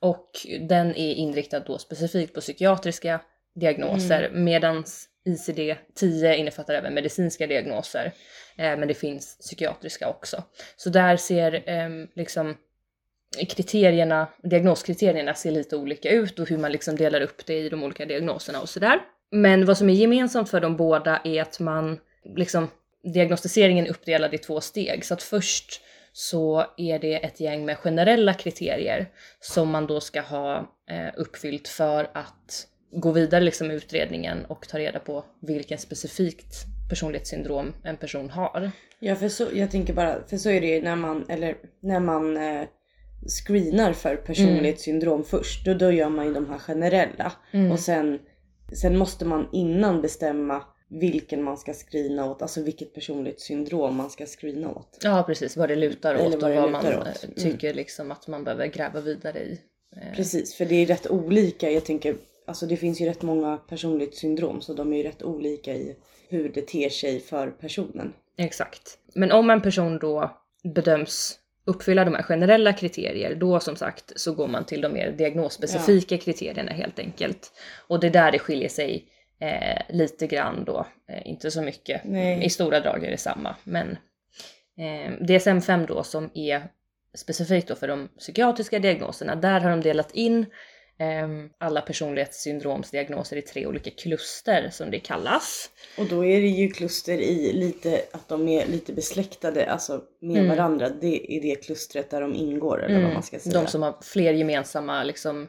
[0.00, 0.30] och
[0.60, 3.20] den är inriktad då specifikt på psykiatriska
[3.54, 8.12] diagnoser medans ICD-10 innefattar även medicinska diagnoser.
[8.56, 10.42] Eh, men det finns psykiatriska också.
[10.76, 12.56] Så där ser ehm, liksom
[13.36, 17.82] kriterierna, diagnoskriterierna ser lite olika ut och hur man liksom delar upp det i de
[17.82, 19.00] olika diagnoserna och sådär.
[19.30, 22.00] Men vad som är gemensamt för de båda är att man
[22.36, 22.68] liksom
[23.12, 25.04] diagnostiseringen är uppdelad i två steg.
[25.04, 25.80] Så att först
[26.12, 29.08] så är det ett gäng med generella kriterier
[29.40, 30.56] som man då ska ha
[30.90, 36.54] eh, uppfyllt för att gå vidare liksom med utredningen och ta reda på vilken specifikt
[36.88, 38.70] personlighetssyndrom en person har.
[38.98, 42.00] Ja för så, jag tänker bara, för så är det ju när man, eller när
[42.00, 42.66] man eh,
[43.26, 45.64] screenar för personlighetssyndrom först.
[45.64, 47.32] Då, då gör man ju de här generella.
[47.52, 47.72] Mm.
[47.72, 48.18] Och sen,
[48.72, 54.26] sen måste man innan bestämma vilken man ska screena åt, alltså vilket personlighetssyndrom man ska
[54.26, 54.98] screena åt.
[55.02, 57.06] Ja precis, vad det lutar åt Eller och vad det vad man åt.
[57.06, 57.34] eh, Mm.
[57.34, 59.60] tycker liksom att man behöver gräva vidare i.
[59.96, 61.70] Eh, Precis, för det är rätt olika.
[61.70, 65.74] Jag tänker, alltså det finns ju rätt många personlighetssyndrom så de är ju rätt olika
[65.74, 65.96] i
[66.28, 68.12] hur det ter sig för personen.
[68.36, 68.98] Exakt.
[69.14, 70.36] Men om en person då
[70.74, 75.12] bedöms uppfylla de här generella kriterier, då som sagt så går man till de mer
[75.12, 77.52] diagnosspecifika kriterierna helt enkelt.
[77.88, 79.04] Och det är där det skiljer sig
[79.40, 82.00] eh, lite grann då, eh, inte så mycket.
[82.04, 82.44] Nej.
[82.44, 83.90] I stora drag är det samma, men
[84.78, 86.62] eh, DSM-5 då som är
[87.14, 90.46] specifikt då för de psykiatriska diagnoserna, där har de delat in
[90.98, 95.70] ehm, alla personlighetssyndromsdiagnoser i tre olika kluster som det kallas.
[95.98, 100.36] Och då är det ju kluster i lite att de är lite besläktade alltså med
[100.36, 100.48] Mm.
[100.48, 100.88] varandra.
[100.88, 103.60] Det är det klustret där de ingår eller vad man ska säga.
[103.60, 105.48] De som har fler gemensamma liksom,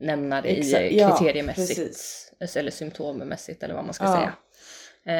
[0.00, 1.80] nämnare Exakt, i ja, kriteriemässigt
[2.40, 2.56] precis.
[2.56, 4.12] eller symptommässigt eller vad man ska Ja.
[4.12, 4.32] säga.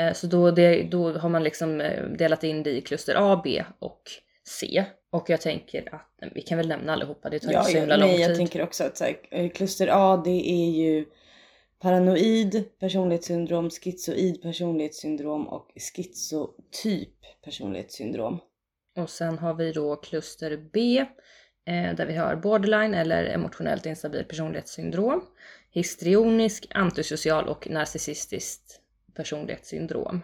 [0.09, 3.41] Eh, så då, det, då har man liksom eh, delat in det i kluster A,
[3.45, 4.03] B och
[4.49, 4.85] C.
[5.11, 7.81] Och jag tänker att vi kan väl nämna allihopa, det tar Ja, inte så ja,
[7.81, 8.37] himla lång nej, jag tid.
[8.37, 11.05] tänker också att så här, eh, kluster A det är ju
[11.83, 18.39] paranoid personlighetssyndrom, schizoid personlighetssyndrom och schizotyp personlighetssyndrom.
[18.99, 21.05] Och sen har vi då kluster B
[21.67, 25.23] där vi har borderline eller emotionellt instabil personlighetssyndrom,
[25.71, 28.81] histrionisk, antisocial och narcissistiskt
[29.15, 30.21] personlighetssyndrom.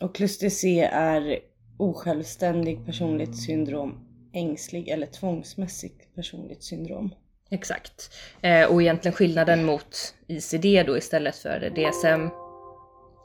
[0.00, 1.38] Och kluster C är
[1.76, 7.14] osjälvständig personlighetssyndrom, ängslig eller tvångsmässigt personlighetssyndrom.
[7.50, 8.14] Exakt.
[8.42, 12.28] Eh, och egentligen skillnaden mot ICD då istället för DSM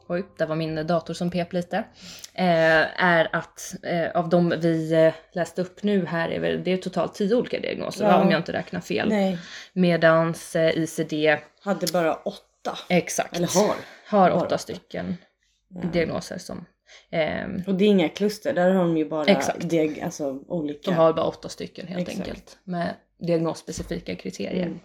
[0.08, 1.78] Oj, där var min dator som pep lite.
[2.34, 6.72] Eh, är att eh, av de vi eh, läste upp nu här är väl, det
[6.74, 8.22] är totalt tio olika diagnoser Ja.
[8.22, 9.10] om jag inte räknar fel.
[9.10, 9.38] Nej,
[9.74, 11.14] Medans eh, ICD,
[11.64, 12.78] hade bara åtta.
[12.90, 13.76] exakt, Eller har.
[14.08, 14.58] har åtta åtta.
[14.58, 15.18] stycken
[15.70, 15.82] Ja.
[15.94, 16.66] diagnoser som
[17.12, 19.60] ehm, Och det är inga kluster, där har de ju bara Exakt.
[19.64, 20.92] diag- alltså, olika.
[20.92, 22.28] De har bara åtta stycken helt Exakt.
[22.28, 24.66] enkelt med diagnosspecifika kriterier.
[24.66, 24.80] Mm.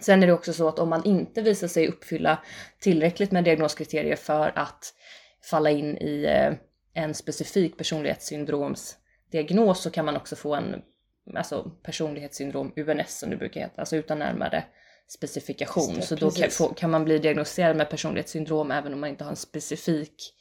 [0.00, 2.38] Sen är det också så att om man inte visar sig uppfylla
[2.80, 4.94] tillräckligt med diagnoskriterier för att
[5.50, 6.52] falla in i eh,
[6.94, 10.82] en specifik personlighetssyndromsdiagnos så kan man också få en
[11.34, 14.64] alltså personlighetssyndrom UNS som det brukar heta, alltså utan närmare
[15.08, 15.94] specifikation.
[15.94, 19.24] Det, så då kan, få, kan man bli diagnostiserad med personlighetssyndrom även om man inte
[19.24, 20.32] har en specifik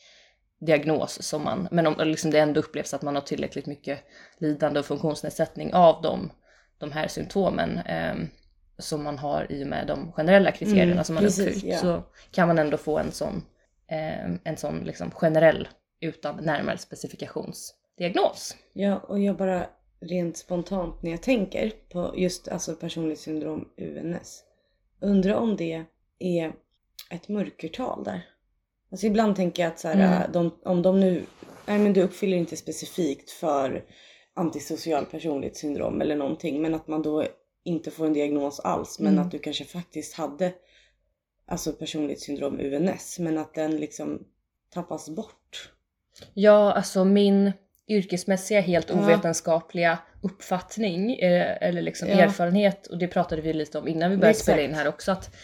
[0.59, 3.99] diagnos som man, men om liksom det ändå upplevs att man har tillräckligt mycket
[4.37, 6.31] lidande och funktionsnedsättning av de,
[6.77, 8.29] de här symptomen ehm,
[8.77, 11.77] som man har i och med de generella kriterierna Mm, som man precis, uppfyllt ja.
[11.77, 13.43] så kan man ändå få en sån,
[13.87, 15.67] ehm, en sån liksom generell
[16.01, 18.55] utan närmare specifikationsdiagnos.
[18.73, 19.67] Ja, och jag bara
[19.99, 24.43] rent spontant när jag tänker på just alltså personlighetssyndrom UNS.
[25.01, 25.83] Undrar om det
[26.19, 26.53] är
[27.09, 28.21] ett mörkertal där.
[28.91, 30.31] Alltså ibland tänker jag att så här, Mm.
[30.31, 31.25] de, om de nu,
[31.65, 33.83] nej men du uppfyller inte specifikt för
[34.33, 37.25] antisocial personlighetssyndrom eller någonting men att man då
[37.65, 39.25] inte får en diagnos alls men Mm.
[39.25, 40.53] att du kanske faktiskt hade
[41.47, 44.23] alltså personlighetssyndrom UNS men att den liksom
[44.73, 45.71] tappas bort.
[46.33, 47.51] Ja, alltså min
[47.87, 48.95] yrkesmässiga, helt Ja.
[48.95, 52.13] ovetenskapliga uppfattning eh, eller liksom Ja.
[52.19, 55.35] erfarenhet, och det pratade vi lite om innan vi började spela in här också, att,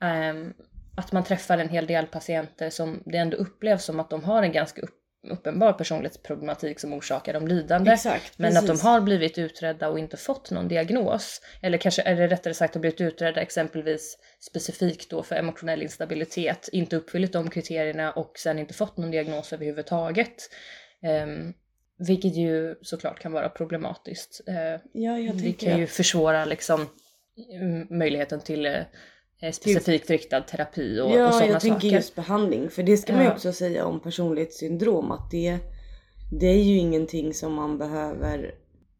[0.00, 0.52] ehm,
[0.96, 4.42] att man träffar en hel del patienter som det ändå upplevs som att de har
[4.42, 7.92] en ganska upp, uppenbar personlighetsproblematik som orsakar dem lidande.
[7.92, 11.40] Exakt, Men att de har blivit utredda och inte fått någon diagnos.
[11.62, 16.96] Eller kanske, eller rättare sagt har blivit utredda exempelvis specifikt då för emotionell instabilitet, inte
[16.96, 20.50] uppfyllt de kriterierna och sen inte fått någon diagnos överhuvudtaget.
[21.24, 21.54] Um,
[21.98, 24.40] vilket ju såklart kan vara problematiskt.
[24.46, 26.88] Eh, Ja, jag det kan ju försvåra liksom
[27.52, 28.82] mm, möjligheten till eh,
[29.52, 31.96] specifikt riktad terapi och, ja, och sådana jag tänker saker.
[31.96, 32.70] just behandling.
[32.70, 33.34] För det ska man ju Ja.
[33.34, 35.58] också säga om personlighetssyndrom att det,
[36.40, 38.54] det är ju ingenting som man behöver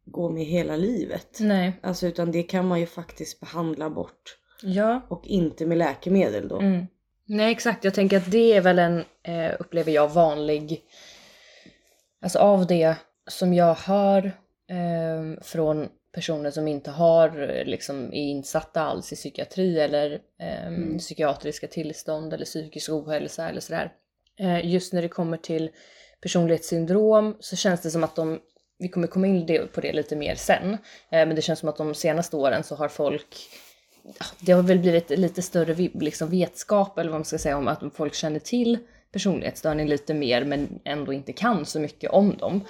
[0.05, 1.37] gå med hela livet.
[1.39, 4.37] Nej, Alltså utan det kan man ju faktiskt behandla bort.
[4.63, 5.01] ja.
[5.09, 6.59] Och inte med läkemedel då.
[6.59, 6.87] Mm.
[7.25, 10.81] Nej exakt, jag tänker att det är väl en, eh, upplever jag, vanlig,
[12.21, 12.95] alltså av det
[13.29, 14.25] som jag hör
[14.69, 20.67] eh, från personer som inte har, eh, liksom är insatta alls i psykiatri eller eh,
[20.67, 20.97] Mm.
[20.97, 23.91] psykiatriska tillstånd eller psykisk ohälsa eller sådär.
[24.39, 25.69] Eh, just när det kommer till
[26.21, 28.39] personlighetssyndrom så känns det som att de,
[28.79, 30.77] vi kommer komma in på det lite mer sen, eh,
[31.09, 33.35] men det känns som att de senaste åren så har folk
[34.39, 37.83] det har väl blivit lite större liksom vetskap eller vad man ska säga om att
[37.93, 38.77] folk känner till
[39.11, 42.65] personlighetsstörning lite mer men ändå inte kan så mycket om dem.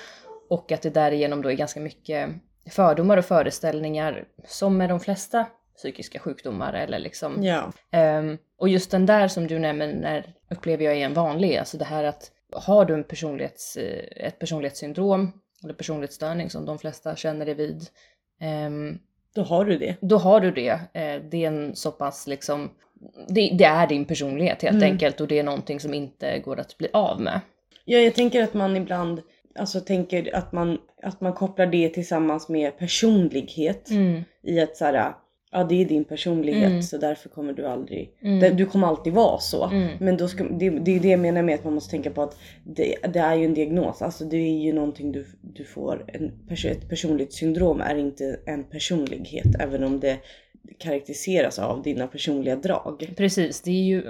[0.50, 2.30] Och att det därigenom då är ganska mycket
[2.70, 5.46] fördomar och föreställningar som med de flesta
[5.76, 7.72] psykiska sjukdomar eller liksom Ja.
[7.92, 11.86] Ehm, och just den där som du nämner upplever jag är en vanlig, alltså det
[11.86, 15.32] här att har du en personlighets, eh, ett personlighetssyndrom
[15.64, 17.84] eller personlighetsstörning som de flesta känner det vid,
[18.42, 19.00] ehm,
[19.36, 19.96] Då har du det.
[20.02, 20.70] då har du det.
[20.94, 22.70] Eh, det är en så pass liksom,
[23.28, 24.92] det, det är din personlighet helt Mm.
[24.92, 27.40] enkelt och det är någonting som inte går att bli av med.
[27.86, 29.22] Ja, jag tänker att man ibland
[29.56, 33.90] alltså tänker att man, att man kopplar det tillsammans med personlighet.
[34.44, 35.14] I att så här,
[35.52, 36.82] ja det är din personlighet Mm.
[36.84, 38.58] så därför kommer du aldrig, Mm.
[38.58, 39.66] du kommer alltid vara så.
[39.66, 39.90] Mm.
[40.00, 42.22] Men då ska, det, det är det jag menar med att man måste tänka på
[42.22, 44.02] att det, det är ju en diagnos.
[44.02, 46.06] Alltså det är ju någonting du, du får.
[46.08, 46.32] En,
[46.72, 50.18] ett personligt syndrom är inte en personlighet även om det
[50.80, 53.14] karaktäriseras av dina personliga drag.
[53.18, 54.04] Precis, det är ju...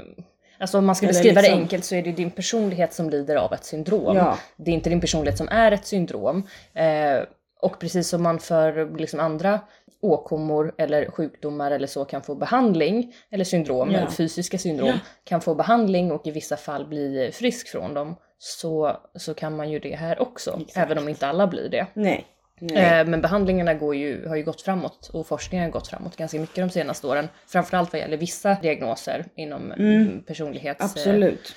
[0.62, 3.10] Alltså om man ska Eller beskriva liksom- det enkelt så är det din personlighet som
[3.10, 4.16] lider av ett syndrom.
[4.18, 4.38] Ja.
[4.58, 6.44] Det är inte din personlighet som är ett syndrom.
[6.74, 7.24] Eh,
[7.62, 9.60] och precis som man för liksom andra
[10.02, 13.98] åkommor eller sjukdomar eller så kan få behandling, eller syndrom, Ja.
[14.00, 14.94] eller fysiska syndrom, Ja.
[15.24, 19.72] kan få behandling och i vissa fall bli frisk från dem, så, så kan man
[19.72, 20.58] ju det här också.
[20.62, 20.78] Exakt.
[20.78, 21.88] Även om inte alla blir det.
[21.94, 22.26] Nej.
[22.62, 23.00] Nej.
[23.02, 26.40] Eh, Men behandlingarna går ju, har ju gått framåt och forskningen har gått framåt ganska
[26.40, 27.28] mycket de senaste åren.
[27.48, 30.24] Framförallt vad gäller vissa diagnoser inom Mm.
[30.24, 31.14] personlighetskategorin.
[31.24, 31.56] Absolut.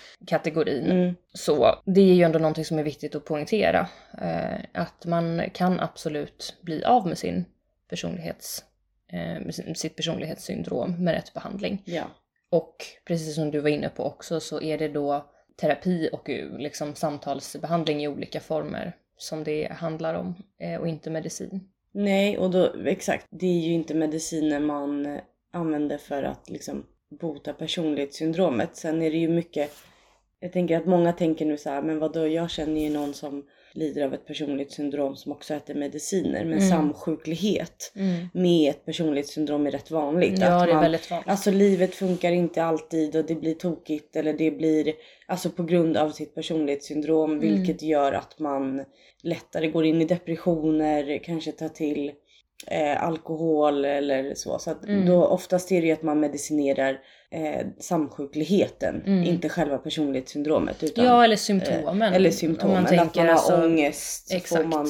[0.91, 1.15] Mm.
[1.35, 3.89] Så det är ju ändå någonting som är viktigt att poängtera.
[4.23, 7.45] Eh, att man kan absolut bli av med sin
[7.91, 8.65] personlighets,
[9.13, 11.83] eh, med sitt personlighetssyndrom med rätt behandling.
[11.85, 12.03] Ja.
[12.51, 16.59] Och precis som du var inne på också så är det då terapi och eh,
[16.59, 21.61] liksom samtalsbehandling i olika former som det handlar om eh, och inte medicin.
[21.93, 23.27] Nej, och då exakt.
[23.31, 25.21] Det är ju inte mediciner man eh,
[25.53, 26.87] använder för att liksom
[27.21, 28.77] bota personlighetssyndromet.
[28.77, 29.71] Sen är det ju mycket.
[30.41, 32.27] Jag tänker att många tänker nu så här, men vadå?
[32.29, 36.45] Jag känner ju någon som lider av ett personlighetssyndrom som också äter mediciner.
[36.45, 36.71] Men Mm.
[36.71, 37.93] samsjuklighet
[38.33, 40.39] med ett personlighetssyndrom är rätt vanligt.
[40.39, 41.29] Ja, Att det är man- väldigt vanligt.
[41.29, 44.93] Alltså livet funkar inte alltid och det blir tokigt eller det blir
[45.27, 47.41] alltså på grund av sitt personlighetssyndrom Mm.
[47.41, 48.85] vilket gör att man
[49.23, 52.13] lättare går in i depressioner, kanske tar till
[52.67, 54.59] eh, alkohol eller så.
[54.59, 55.07] Så att Mm.
[55.07, 59.25] då oftast är det ju att man medicinerar eh, samsjukligheten, Mm.
[59.25, 60.83] inte själva personlighetssyndromet.
[60.83, 62.13] Utan, Ja, eller symptomen.
[62.15, 64.63] eller Om symptomen, man att man har alltså, ångest så exakt.
[64.63, 64.87] får man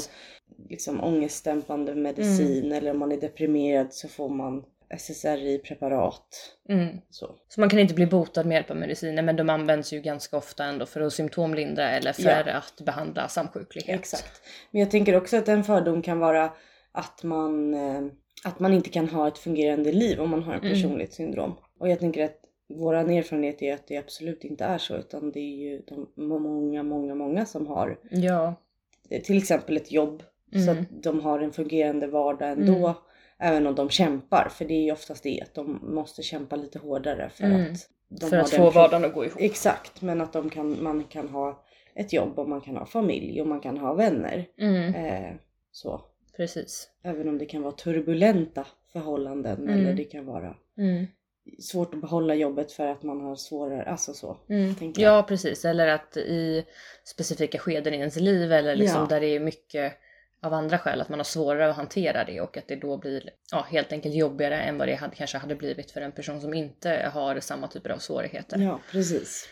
[0.71, 4.65] liksom ångestdämpande medicin eller om man är deprimerad så får man
[4.97, 6.57] SSRI-preparat.
[6.69, 6.89] Mm.
[7.11, 7.35] Så.
[7.49, 10.37] Så man kan inte bli botad med hjälp av mediciner men de används ju ganska
[10.37, 12.53] ofta ändå för att symptomlindra eller för Ja.
[12.53, 14.01] att behandla samsjuklighet.
[14.01, 14.41] Exakt.
[14.71, 16.53] Men jag tänker också att en fördom kan vara
[16.93, 18.03] att man, eh,
[18.45, 20.73] att man inte kan ha ett fungerande liv om man har en Mm.
[20.73, 21.55] personlighetssyndrom.
[21.79, 25.41] Och jag tänker att våran erfarenhet är att det absolut inte är så utan det
[25.41, 28.55] är ju de många, många, många som har Ja.
[29.11, 30.79] eh, till exempel ett jobb så Mm.
[30.79, 32.73] att de har en fungerande vardag ändå.
[32.89, 32.95] Mm.
[33.39, 36.79] Även om de kämpar, för det är ju oftast det att de måste kämpa lite
[36.79, 37.73] hårdare för Mm.
[37.73, 39.37] att de för att få vardagen att gå ihop.
[39.41, 43.41] Exakt, men att de kan, man kan ha ett jobb och man kan ha familj
[43.41, 44.47] och man kan ha vänner.
[44.59, 44.95] Mm.
[44.95, 45.35] Eh,
[45.73, 46.01] så.
[46.37, 46.89] Precis.
[47.03, 49.69] Även om det kan vara turbulenta förhållanden Mm.
[49.81, 51.07] eller det kan vara Mm.
[51.59, 54.37] svårt att behålla jobbet för att man har svårare, alltså så.
[54.49, 54.75] Mm.
[54.97, 56.65] Ja precis, eller att i
[57.05, 59.07] specifika skeden i ens liv eller liksom Ja.
[59.09, 59.93] där det är mycket
[60.45, 63.31] av andra skäl att man har svårare att hantera det och att det då blir
[63.53, 66.55] ja, helt enkelt jobbigare än vad det hade, kanske hade blivit för en person som
[66.55, 68.59] inte har samma typer av svårigheter.
[68.59, 69.49] Ja, precis.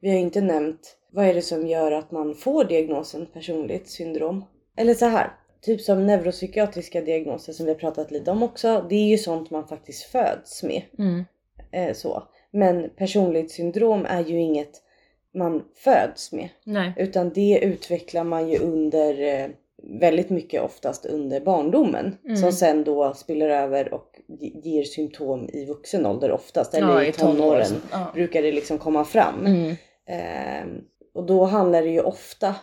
[0.00, 4.44] Vi har inte nämnt vad är det som gör att man får diagnosen personlighetssyndrom.
[4.76, 8.86] Eller så här, typ som neuropsykiatriska diagnoser som vi har pratat lite om också.
[8.88, 10.82] Det är ju sånt man faktiskt föds med.
[10.98, 11.24] Mm.
[11.72, 12.22] Eh, så.
[12.50, 14.82] Men personlighetssyndrom är ju inget
[15.36, 16.48] man föds med.
[16.64, 16.92] Nej.
[16.96, 19.46] Utan det utvecklar man ju under eh,
[20.00, 22.18] väldigt mycket oftast under barndomen.
[22.24, 22.36] Mm.
[22.36, 26.74] Som sen då spiller över och ge- ger symptom i vuxen ålder oftast.
[26.74, 27.66] Eller Ja, i tonåren.
[27.92, 28.10] Ja.
[28.14, 29.46] brukar det liksom komma fram.
[29.46, 29.74] Mm.
[30.08, 30.80] Ehm,
[31.14, 32.54] och då handlar det ju ofta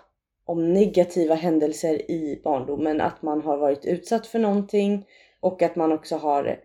[0.46, 3.02] om negativa händelser i barndomen.
[3.02, 5.06] Att man har varit utsatt för någonting
[5.40, 6.60] och att man också har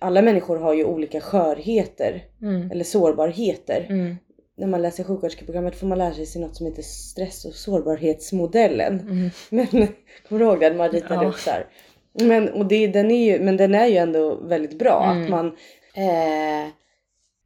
[0.00, 2.70] alla människor har ju olika skörheter Mm.
[2.70, 3.86] eller sårbarheter.
[3.90, 4.16] Mm.
[4.56, 9.00] När man läser sjuksköterskeprogrammet får man lära sig något som heter stress och sårbarhetsmodellen.
[9.00, 9.30] Mm.
[9.50, 9.88] Men
[10.28, 10.76] kommer du ihåg den?
[10.76, 11.28] Man ritade Ja.
[11.28, 11.66] upp så här.
[12.12, 15.04] Men, och det, den är ju, men den är ju ändå väldigt bra.
[15.04, 15.22] Mm.
[15.22, 15.46] Att man...
[15.94, 16.68] Eh,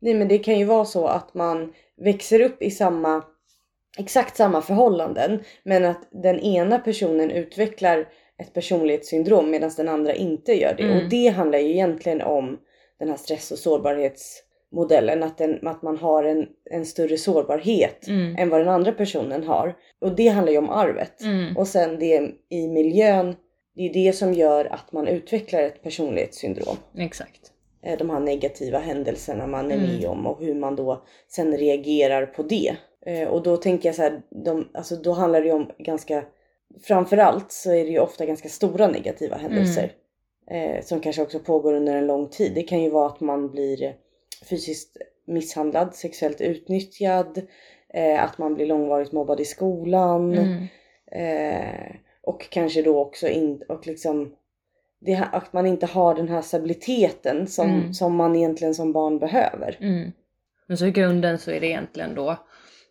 [0.00, 3.24] nej men det kan ju vara så att man växer upp i samma...
[3.98, 5.40] Exakt samma förhållanden.
[5.62, 8.08] Men att den ena personen utvecklar
[8.42, 10.82] ett personlighetssyndrom medan den andra inte gör det.
[10.82, 10.96] Mm.
[10.96, 12.58] Och det handlar ju egentligen om
[12.98, 13.58] den här stress och
[14.72, 15.22] sårbarhetsmodellen.
[15.22, 18.37] Att, den, att man har en, en större sårbarhet Mm.
[18.38, 19.76] än vad den andra personen har.
[20.00, 21.20] Och det handlar ju om arvet.
[21.22, 21.57] Mm.
[21.57, 23.37] Och sen det i miljön,
[23.74, 26.76] det är det som gör att man utvecklar ett personlighetssyndrom.
[26.98, 27.52] Exakt.
[27.83, 29.87] Eh, De här negativa händelserna man är Mm.
[29.96, 32.76] med om och hur man då sen reagerar på det.
[33.07, 36.24] Eh, Och då tänker jag så här, de, alltså då handlar det ju om ganska,
[36.83, 39.92] framförallt så är det ju ofta ganska stora negativa händelser.
[40.50, 42.52] Eh, som kanske också pågår under en lång tid.
[42.54, 43.94] Det kan ju vara att man blir
[44.44, 44.96] fysiskt
[45.27, 47.42] misshandlad, sexuellt utnyttjad,
[47.94, 50.35] eh, att man blir långvarigt mobbad i skolan.
[50.35, 50.66] Mm.
[51.12, 54.35] Eh, och kanske då också in, och liksom
[55.01, 57.94] det, att man inte har den här stabiliteten som, Mm.
[57.94, 59.77] som man egentligen som barn behöver.
[59.81, 60.12] Mm.
[60.66, 62.37] Men så i grunden så är det egentligen då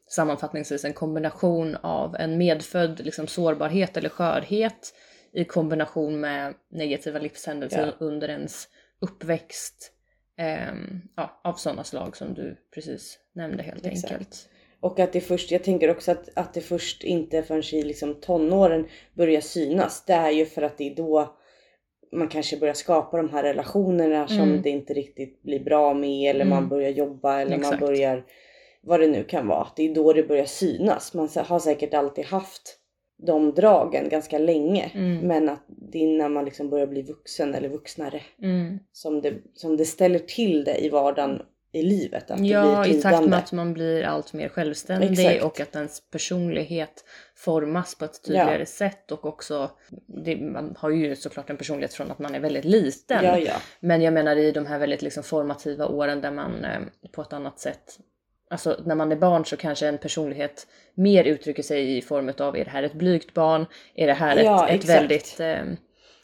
[0.10, 4.94] sammanfattningsvis en kombination av en medfödd liksom, sårbarhet eller skörhet
[5.34, 8.06] i kombination med negativa livshändelser Ja.
[8.06, 8.68] under ens
[9.00, 9.92] uppväxt.
[10.38, 14.12] Ehm, ja, av sådana slag som du precis nämnde helt Exakt.
[14.14, 14.50] enkelt.
[14.80, 18.16] Och att det först, jag tänker också att, att det först inte förrän i liksom
[18.16, 20.04] tonåren börjar synas.
[20.06, 21.38] Det är ju för att det är då
[22.12, 24.62] man kanske börjar skapa de här relationerna som Mm.
[24.62, 26.70] det inte riktigt blir bra med eller man Mm.
[26.70, 27.80] börjar jobba eller Exakt.
[27.80, 28.26] man börjar
[28.82, 29.68] vad det nu kan vara.
[29.76, 31.14] Det är då det börjar synas.
[31.14, 32.78] Man har säkert alltid haft
[33.18, 34.92] de dragen ganska länge.
[34.94, 35.28] Mm.
[35.28, 38.80] Men att det är när man liksom börjar bli vuxen eller vuxnare Mm.
[38.92, 42.32] som det, som det ställer till det i vardagen i livet.
[42.32, 43.30] Att det Ja, blir ett i takt lidande.
[43.30, 45.44] med att man blir allt mer självständig Exakt.
[45.44, 47.04] och att ens personlighet
[47.36, 49.70] formas på ett tydligare sätt och också,
[50.26, 53.26] det, man har ju såklart en personlighet från att man är väldigt liten.
[53.26, 53.54] Ja, ja.
[53.80, 56.80] Men jag menar i de här väldigt liksom formativa åren där man eh,
[57.12, 57.98] på ett annat sätt
[58.50, 62.58] Alltså när man är barn så kanske en personlighet mer uttrycker sig i form av
[62.58, 63.66] är det här ett blygt barn?
[63.96, 65.64] Är det här Ja, ett, ett väldigt eh,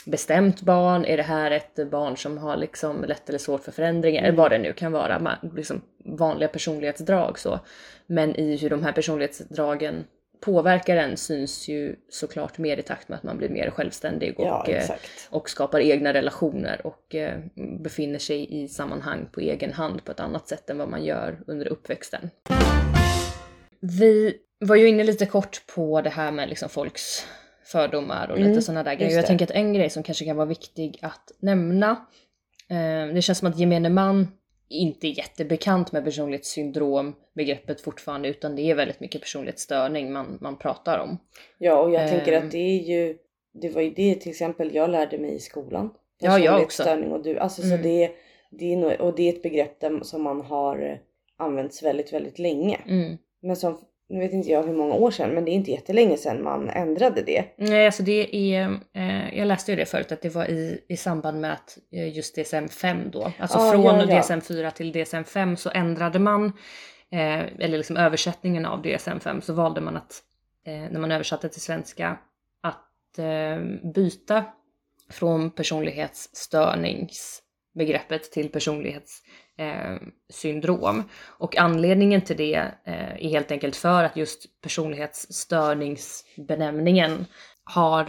[0.05, 1.05] bestämt barn?
[1.05, 4.19] Är det här ett barn som har liksom lätt eller svårt för förändringar?
[4.19, 4.29] Mm.
[4.29, 5.19] Eller vad det nu kan vara.
[5.19, 7.59] Man, liksom vanliga personlighetsdrag så.
[8.07, 10.03] Men i hur de här personlighetsdragen
[10.43, 14.45] påverkar en syns ju såklart mer i takt med att man blir mer självständig och
[14.45, 14.91] Ja, eh,
[15.29, 17.39] och skapar egna relationer och eh,
[17.79, 21.39] befinner sig i sammanhang på egen hand på ett annat sätt än vad man gör
[21.47, 22.29] under uppväxten.
[23.79, 27.27] Vi var ju inne lite kort på det här med liksom folks
[27.65, 29.15] fördomar och lite Mm, sådana där grejer.
[29.15, 31.89] Jag tänker att en grej som kanske kan vara viktig att nämna,
[32.69, 34.27] eh, det känns som att gemene man
[34.69, 40.99] inte jättebekant med personlighetssyndrom begreppet fortfarande utan det är väldigt mycket personlighetsstörning man, man pratar
[40.99, 41.17] om.
[41.57, 42.45] Ja, och jag tänker Ehm.
[42.45, 43.17] att det är ju,
[43.53, 45.93] det var ju det till exempel jag lärde mig i skolan.
[46.19, 46.41] Ja, jag.
[46.41, 47.77] Personlighetsstörning Och du, alltså Mm.
[47.77, 48.11] så det,
[48.51, 50.99] det är nog, och det är ett begrepp där, som man har
[51.37, 52.79] använts väldigt, väldigt länge.
[52.87, 53.17] Mm.
[53.41, 56.17] Men som, nu vet inte jag hur många år sedan, men det är inte jättelänge
[56.17, 57.45] sedan man ändrade det.
[57.57, 60.97] Nej, alltså det är, eh, jag läste ju det förut att det var i, i
[60.97, 64.21] samband med att eh, just DSM-5 då, alltså Ah, från ja, ja.
[64.21, 66.45] DSM-4 till DSM-5 så ändrade man,
[67.11, 70.21] eh, eller liksom översättningen av DSM-5 så valde man att,
[70.65, 72.17] eh, när man översatte till svenska,
[72.61, 73.59] att eh,
[73.93, 74.45] byta
[75.09, 79.42] från personlighetsstörningsbegreppet till personlighetssyndrom.
[79.57, 79.95] Eh,
[80.29, 81.03] syndrom.
[81.27, 87.25] och anledningen till det eh, är helt enkelt för att just personlighetsstörningsbenämningen
[87.63, 88.01] har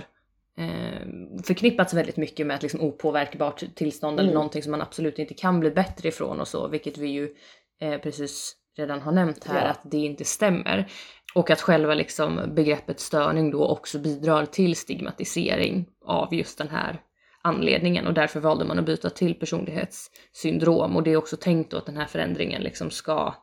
[0.59, 1.07] eh,
[1.45, 4.35] förknippats väldigt mycket med ett liksom opåverkbart tillstånd eller Mm.
[4.35, 7.35] någonting som man absolut inte kan bli bättre ifrån och så, vilket vi ju
[7.81, 9.71] eh, precis redan har nämnt här Ja.
[9.71, 10.87] att det inte stämmer.
[11.35, 17.01] Och att själva liksom begreppet störning då också bidrar till stigmatisering av just den här
[17.45, 21.77] anledningen och därför valde man att byta till personlighetssyndrom och det är också tänkt då
[21.77, 23.35] att den här förändringen liksom ska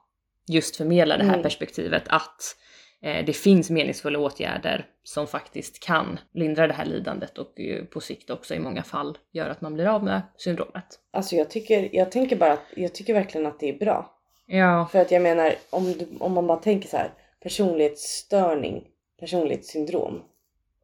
[0.47, 1.43] just förmedla det här Mm.
[1.43, 2.55] perspektivet att
[3.01, 7.53] eh, det finns meningsfulla åtgärder som faktiskt kan lindra det här lidandet och
[7.89, 10.99] på sikt också i många fall gör att man blir av med syndromet.
[11.13, 14.17] Alltså jag tycker, jag tänker bara att, jag tycker verkligen att det är bra.
[14.45, 17.11] Ja, För att jag menar, om, du, om man bara tänker så här,
[17.43, 18.83] personlighetsstörning,
[19.19, 20.21] personlighetssyndrom.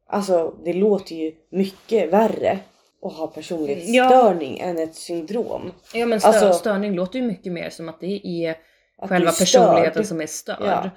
[0.06, 2.58] Alltså det låter ju mycket värre
[3.02, 5.72] att ha personlighetsstörning än ett syndrom.
[5.94, 8.56] ja men stö- Alltså- störning låter ju mycket mer som att det är
[8.98, 10.56] Att själva är personligheten som är störd.
[10.60, 10.90] Ja.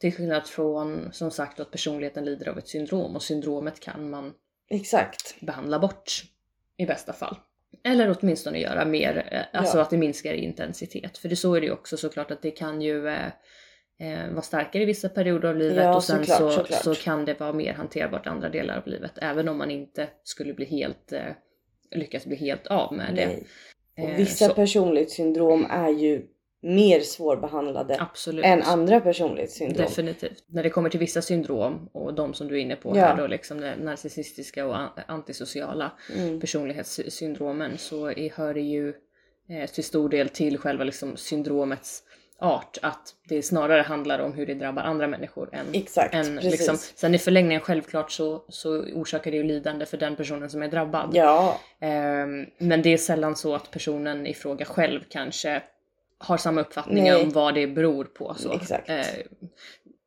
[0.00, 4.32] Till skillnad från som sagt att personligheten lider av ett syndrom och syndromet kan man
[4.70, 5.40] Exakt.
[5.40, 6.12] behandla bort
[6.76, 7.36] i bästa fall.
[7.84, 9.82] Eller åtminstone göra mer, eh, alltså Ja.
[9.82, 11.18] att det minskar i intensitet.
[11.18, 13.26] För det så är det ju också såklart att det kan ju eh,
[14.00, 16.82] eh, vara starkare i vissa perioder av livet Ja, och sen såklart, så, såklart.
[16.82, 19.12] så kan det vara mer hanterbart i andra delar av livet.
[19.16, 21.20] Även om man inte skulle bli helt, eh,
[21.90, 23.26] lyckas bli helt av med det.
[23.26, 23.44] Nej.
[23.96, 26.26] Eh, Och vissa så, personlighetssyndrom är ju
[26.62, 28.44] mer svårbehandlade absolut.
[28.44, 29.86] än andra personlighetssyndrom.
[29.86, 30.44] Definitivt.
[30.46, 33.00] När det kommer till vissa syndrom och de som du är inne på Ja.
[33.06, 36.40] här då, liksom det narcissistiska och an- antisociala Mm.
[36.40, 38.88] personlighetssyndromen så hör det ju
[39.50, 42.02] eh, till stor del till själva liksom syndromets
[42.40, 46.76] art att det snarare handlar om hur det drabbar andra människor än, Exakt, än liksom,
[46.76, 50.68] sen i förlängningen självklart så, så orsakar det ju lidande för den personen som är
[50.68, 51.10] drabbad.
[51.12, 55.62] Ja, Ehm, men det är sällan så att personen i fråga själv kanske
[56.18, 57.22] har samma uppfattning Nej.
[57.22, 58.34] om vad det beror på.
[58.38, 58.52] Så.
[58.52, 58.88] Exakt.
[58.90, 58.96] Eh,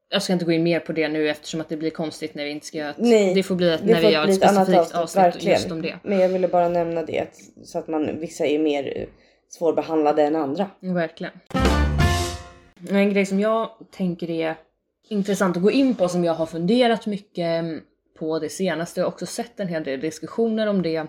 [0.10, 2.44] jag ska inte gå in mer på det nu eftersom att det blir konstigt när
[2.44, 4.36] vi inte ska göra ett, Nej, Det får bli ett, det när vi gör ett
[4.36, 5.58] specifikt avsnitt, avsnitt verkligen.
[5.58, 5.96] just om det.
[6.04, 7.28] men jag ville bara nämna det
[7.64, 9.08] så att man, vissa är mer eh,
[9.50, 10.70] svårbehandlade än andra.
[10.80, 11.34] Verkligen.
[12.90, 14.56] En grej som jag tänker är
[15.10, 17.66] intressant att gå in på som jag har funderat mycket
[18.20, 19.00] på det senaste.
[19.00, 21.06] Jag har också sett en hel del diskussioner om det,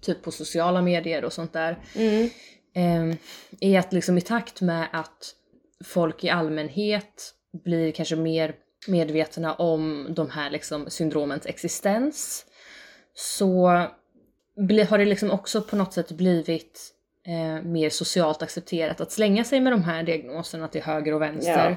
[0.00, 1.78] typ på sociala medier och sånt där.
[1.94, 2.30] Mm.
[2.74, 3.16] eh,
[3.60, 5.34] är att liksom i takt med att
[5.84, 7.34] folk i allmänhet
[7.64, 8.54] blir kanske mer
[8.88, 12.46] medvetna om de här liksom syndromens existens
[13.14, 13.66] så
[14.88, 16.94] har det liksom också på något sätt blivit
[17.28, 21.76] eh, mer socialt accepterat att slänga sig med de här diagnoserna till höger och vänster.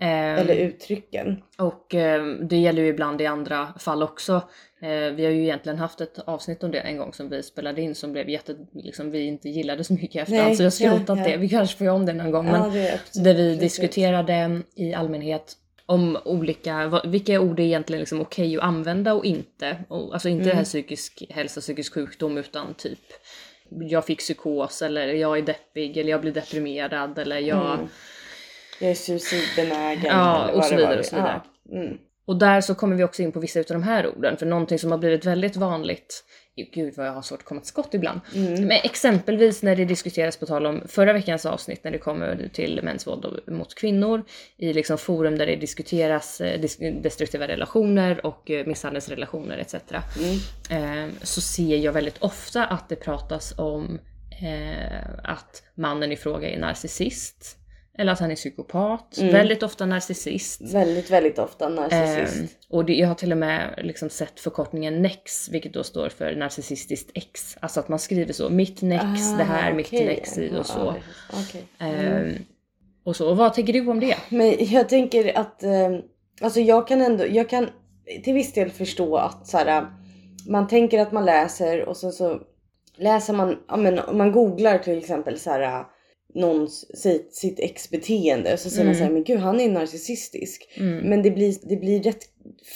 [0.00, 1.42] Eh, Eller uttrycken.
[1.58, 4.34] och eh, det gäller ju ibland i andra fall också.
[4.82, 7.82] Eh, vi har ju egentligen haft ett avsnitt om det en gång som vi spelade
[7.82, 10.46] in som blev jätte, liksom vi inte gillade så mycket efterhand.
[10.46, 11.30] Nej, så jag har skrotat ja, ja.
[11.30, 11.36] det.
[11.36, 12.46] Vi kanske får göra om det någon gång.
[12.46, 18.20] Ja, men det där vi diskuterade i allmänhet om olika, vilka ord är egentligen liksom
[18.20, 19.76] okej att använda och inte.
[19.88, 20.56] Och, alltså inte det Mm.
[20.56, 22.98] här psykisk hälsa, psykisk sjukdom utan typ
[23.80, 27.74] jag fick psykos eller jag är deppig eller jag blir deprimerad eller jag...
[27.74, 27.88] Mm.
[28.80, 30.04] Jag är suicidbenägen.
[30.04, 31.40] Ja, och så vidare och så vidare.
[31.68, 31.78] Ja.
[31.78, 31.98] Mm.
[32.24, 34.78] Och där så kommer vi också in på vissa utav de här orden, för någonting
[34.78, 36.24] som har blivit väldigt vanligt,
[36.56, 38.20] gud vad jag har svårt att komma till skott ibland.
[38.34, 38.52] Mm.
[38.52, 42.80] Men exempelvis när det diskuteras på tal om förra veckans avsnitt när det kommer till
[42.82, 44.24] mäns våld mot kvinnor
[44.56, 46.60] i liksom forum där det diskuteras eh,
[47.02, 49.74] destruktiva relationer och eh, misshandelsrelationer etc.
[50.70, 51.04] Mm.
[51.04, 53.98] Eh, så ser jag väldigt ofta att det pratas om
[55.22, 57.58] att mannen i fråga är narcissist.
[57.98, 59.18] Eller att han är psykopat.
[59.18, 59.32] Mm.
[59.32, 60.60] Väldigt ofta narcissist.
[60.74, 62.40] Väldigt, väldigt ofta narcissist.
[62.40, 66.08] Ehm, och det, jag har till och med liksom sett förkortningen NEX, vilket då står
[66.08, 67.56] för narcissistiskt ex.
[67.60, 70.06] Alltså att man skriver så, mitt NEX, det här, mitt Ah, okej.
[70.06, 70.78] NEX i och så.
[70.78, 70.94] Ja,
[71.42, 71.64] okej.
[71.78, 72.34] Ehm,
[73.04, 73.30] och så.
[73.30, 74.16] Och vad tänker du om det?
[74.28, 75.90] Men jag tänker att, eh,
[76.40, 77.68] alltså jag kan ändå, jag kan
[78.24, 79.86] till viss del förstå att så här,
[80.48, 82.40] man tänker att man läser och så, så
[82.96, 85.84] läser man, ja men man googlar till exempel så här
[86.34, 88.98] någons, sitt, sitt ex-beteende och så säger man Mm.
[88.98, 90.68] så här, men gud han är narcissistisk.
[90.76, 90.98] Mm.
[91.08, 92.24] Men det blir, det blir rätt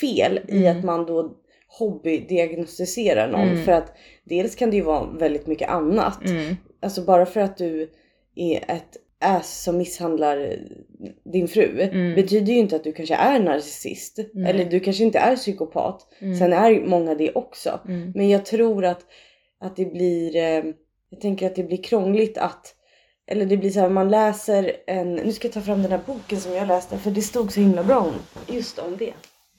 [0.01, 0.79] fel i Mm.
[0.79, 1.37] att man då
[1.79, 3.65] hobbydiagnostiserar någon Mm.
[3.65, 3.93] för att
[4.25, 6.25] dels kan det ju vara väldigt mycket annat.
[6.29, 6.57] Mm.
[6.83, 7.91] Alltså bara för att du
[8.35, 10.57] är ett ass som misshandlar
[11.33, 12.15] din fru Mm.
[12.15, 14.19] betyder ju inte att du kanske är narcissist.
[14.35, 14.51] Nej.
[14.51, 16.07] Eller du kanske inte är psykopat.
[16.21, 16.37] Mm.
[16.39, 17.81] Sen är många det också.
[17.89, 18.13] Mm.
[18.15, 19.01] Men jag tror att,
[19.61, 20.65] att det blir, eh,
[21.11, 22.75] jag tänker att det blir krångligt att
[23.27, 26.01] eller det blir så här, man läser en, nu ska jag ta fram den här
[26.07, 28.15] boken som jag läste för det stod så himla bra om,
[28.47, 29.13] just om det.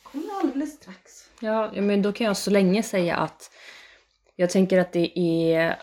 [0.04, 1.30] Kommer alldeles strax.
[1.40, 3.52] Ja, men då kan jag så länge säga att
[4.36, 5.78] jag tänker att det är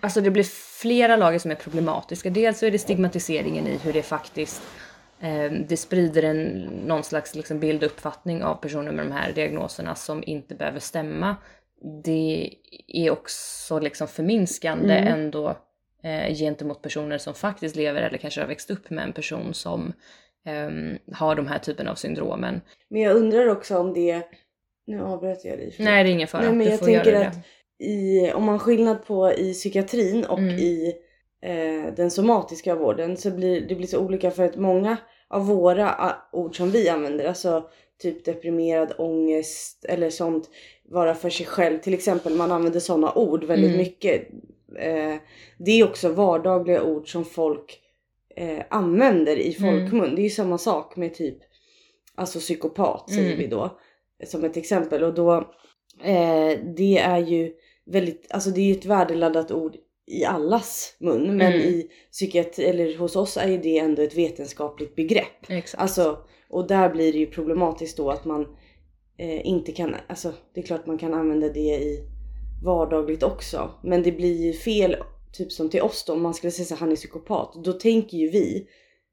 [0.00, 0.44] Alltså det blir
[0.80, 2.30] flera lager som är problematiska.
[2.30, 4.62] Dels så är det stigmatiseringen i hur det faktiskt
[5.20, 6.38] eh, det sprider en
[6.86, 10.80] någon slags liksom bild och uppfattning av personer med de här diagnoserna som inte behöver
[10.80, 11.36] stämma.
[12.04, 12.54] Det
[12.88, 15.12] är också liksom förminskande Mm.
[15.12, 15.56] ändå
[16.04, 19.92] eh, gentemot personer som faktiskt lever eller kanske har växt upp med en person som
[20.46, 22.60] ehm, har de här typen av syndromen.
[22.88, 24.22] Men jag undrar också om det,
[24.86, 25.74] nu avbröt jag dig.
[25.78, 26.42] Nej, det är ingen fara.
[26.42, 27.34] Nej men du jag får tänker göra att
[27.78, 27.84] det.
[27.84, 30.54] i, om man har skillnad på i psykiatrin och Mm.
[30.58, 30.92] i
[31.42, 34.96] eh, den somatiska vården så blir det blir så olika för att många
[35.28, 37.68] av våra ah, ord som vi använder, alltså
[38.02, 40.48] typ deprimerad, ångest eller sånt,
[40.88, 41.78] vara för sig själv.
[41.78, 43.78] Till exempel man använder sådana ord väldigt Mm.
[43.78, 44.28] mycket.
[44.76, 45.16] Eh,
[45.58, 47.80] det är också vardagliga ord som folk
[48.36, 49.70] eh, använder i Mm.
[49.80, 50.14] folkmun.
[50.14, 51.38] Det är ju samma sak med typ
[52.14, 53.38] alltså psykopat säger Mm.
[53.38, 53.78] vi då
[54.26, 55.34] som ett exempel och då
[56.02, 57.52] eh, det är ju
[57.86, 61.60] väldigt, alltså det är ju ett värdeladdat ord i allas mun men Mm.
[61.60, 65.48] i psykiatri eller hos oss är ju det ändå ett vetenskapligt begrepp.
[65.50, 65.82] Exakt.
[65.82, 66.18] Alltså
[66.48, 68.56] och där blir det ju problematiskt då att man
[69.18, 72.00] eh, inte kan, alltså det är klart man kan använda det i
[72.64, 74.96] vardagligt också men det blir ju fel
[75.32, 77.72] typ som till oss då om man skulle säga så här, han är psykopat då
[77.72, 78.66] tänker ju vi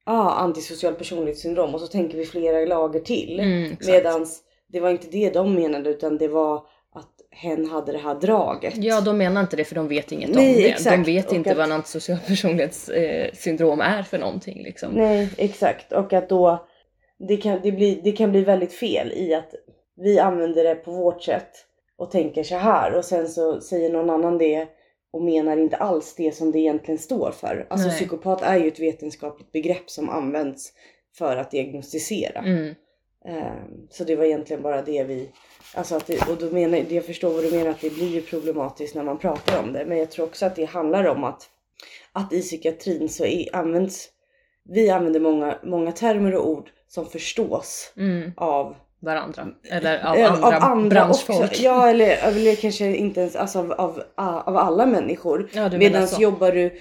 [0.05, 3.39] ah, antisocial personlighetssyndrom och så tänker vi flera lager till.
[3.39, 3.75] Mm.
[3.87, 6.55] Medans det var inte det de menade utan det var
[6.95, 8.73] att hen hade det här draget.
[8.77, 10.69] Ja, de menar inte det för de vet inget Nej, om det.
[10.69, 11.05] exakt.
[11.05, 14.91] De vet Och inte att- vad en antisocial personlighetssyndrom eh, syndrom är för någonting liksom.
[14.93, 16.67] Nej exakt och att då
[17.27, 19.51] det kan, det, blir, det kan bli väldigt fel i att
[19.95, 21.49] vi använder det på vårt sätt
[22.01, 24.67] och tänker så här och sen så säger någon annan det
[25.11, 27.67] och menar inte alls det som det egentligen står för.
[27.69, 27.97] Alltså Nej.
[27.97, 30.73] psykopat är ju ett vetenskapligt begrepp som används
[31.17, 32.39] för att diagnostisera.
[32.39, 32.75] Mm.
[33.25, 35.29] Ehm, Så det var egentligen bara det vi...
[35.75, 38.21] Alltså att det, och då menar, jag förstår vad du menar att det blir ju
[38.21, 39.85] problematiskt när man pratar om det.
[39.85, 41.49] Men jag tror också att det handlar om att,
[42.11, 44.09] att i psykiatrin så är, används...
[44.63, 48.31] Vi använder många, många termer och ord som förstås Mm.
[48.37, 49.47] av, Varandra.
[49.69, 51.43] Eller av eh, andra, av andra branschfolk.
[51.49, 51.61] också.
[51.63, 54.03] Ja eller, eller kanske inte ens alltså av, av,
[54.45, 55.49] av alla människor.
[55.53, 56.73] Ja, Medan jobbar du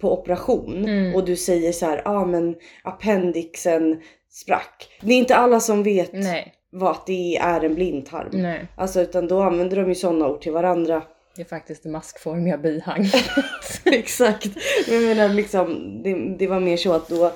[0.00, 1.14] på operation Mm.
[1.14, 2.54] och du säger så här, ja ah, men
[2.84, 4.00] appendixen
[4.30, 4.88] sprack.
[5.00, 8.28] Det är inte alla som vet Nej, vad det är en blindtarm.
[8.32, 8.66] nej.
[8.76, 11.02] Alltså utan då använder de ju sådana ord till varandra.
[11.36, 13.10] Det är faktiskt det maskformiga bihang.
[13.84, 14.48] Exakt.
[14.88, 17.32] Men jag menar liksom, det, det var mer så att då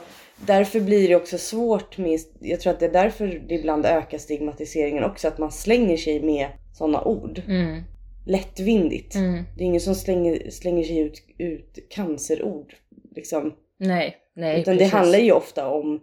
[0.46, 4.18] Därför blir det också svårt med, jag tror att det är därför det ibland ökar
[4.18, 7.42] stigmatiseringen också, att man slänger sig med sådana ord.
[7.48, 7.82] Mm.
[8.26, 9.14] lättvindigt.
[9.14, 9.44] Mm.
[9.56, 12.74] Det är ingen som slänger, slänger sig ut, ut cancerord.
[13.16, 13.54] Liksom.
[13.78, 14.90] Nej, nej Utan precis.
[14.92, 16.00] det handlar ju ofta om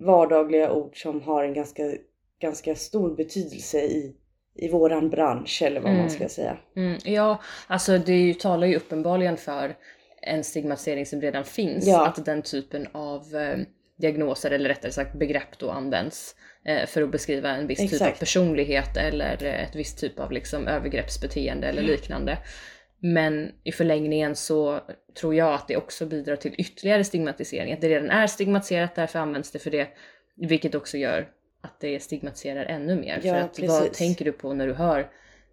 [0.00, 1.82] vardagliga ord som har en ganska,
[2.40, 4.14] ganska stor betydelse i,
[4.54, 6.00] i våran bransch eller vad Mm.
[6.00, 6.56] man ska säga.
[6.76, 9.76] Mm, ja, alltså det ju, talar ju uppenbarligen för
[10.26, 11.86] en stigmatisering som redan finns.
[11.86, 12.06] Ja.
[12.06, 13.58] Att den typen av eh,
[13.96, 17.94] diagnoser eller rättare sagt begrepp då används eh, för att beskriva en viss typ av
[17.94, 18.18] Exakt.
[18.18, 22.38] personlighet eller eh, ett visst typ av liksom övergreppsbeteende eller liknande.
[22.98, 24.80] Men i förlängningen så
[25.20, 27.72] tror jag att det också bidrar till ytterligare stigmatisering.
[27.72, 29.88] Att det redan är stigmatiserat, därför används det för det.
[30.36, 31.28] Vilket också gör
[31.62, 33.20] att det stigmatiserar ännu mer.
[33.22, 35.10] Ja, för att vad tänker du på när du hör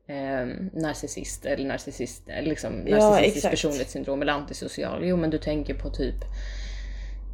[0.07, 3.51] eh, narcissist eller narcissist, eller liksom Ja, narcissistisk exakt.
[3.51, 5.05] personlighetssyndrom eller antisocial?
[5.05, 6.15] Jo men du tänker på typ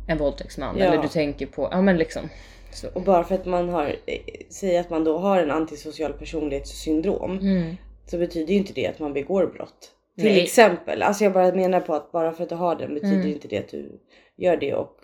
[0.07, 0.86] en våldtäktsman Ja.
[0.86, 2.30] eller du tänker på, ja men liksom.
[2.72, 2.88] Så.
[2.93, 7.39] Och bara för att man har, eh, säger att man då har en antisocial personlighetssyndrom
[7.39, 7.76] Mm.
[8.05, 9.91] så betyder ju inte det att man begår brott.
[10.15, 10.43] Till Nej.
[10.43, 13.28] exempel, alltså jag bara menar på att bara för att du har den betyder Mm.
[13.28, 13.99] inte det att du
[14.36, 14.97] gör det och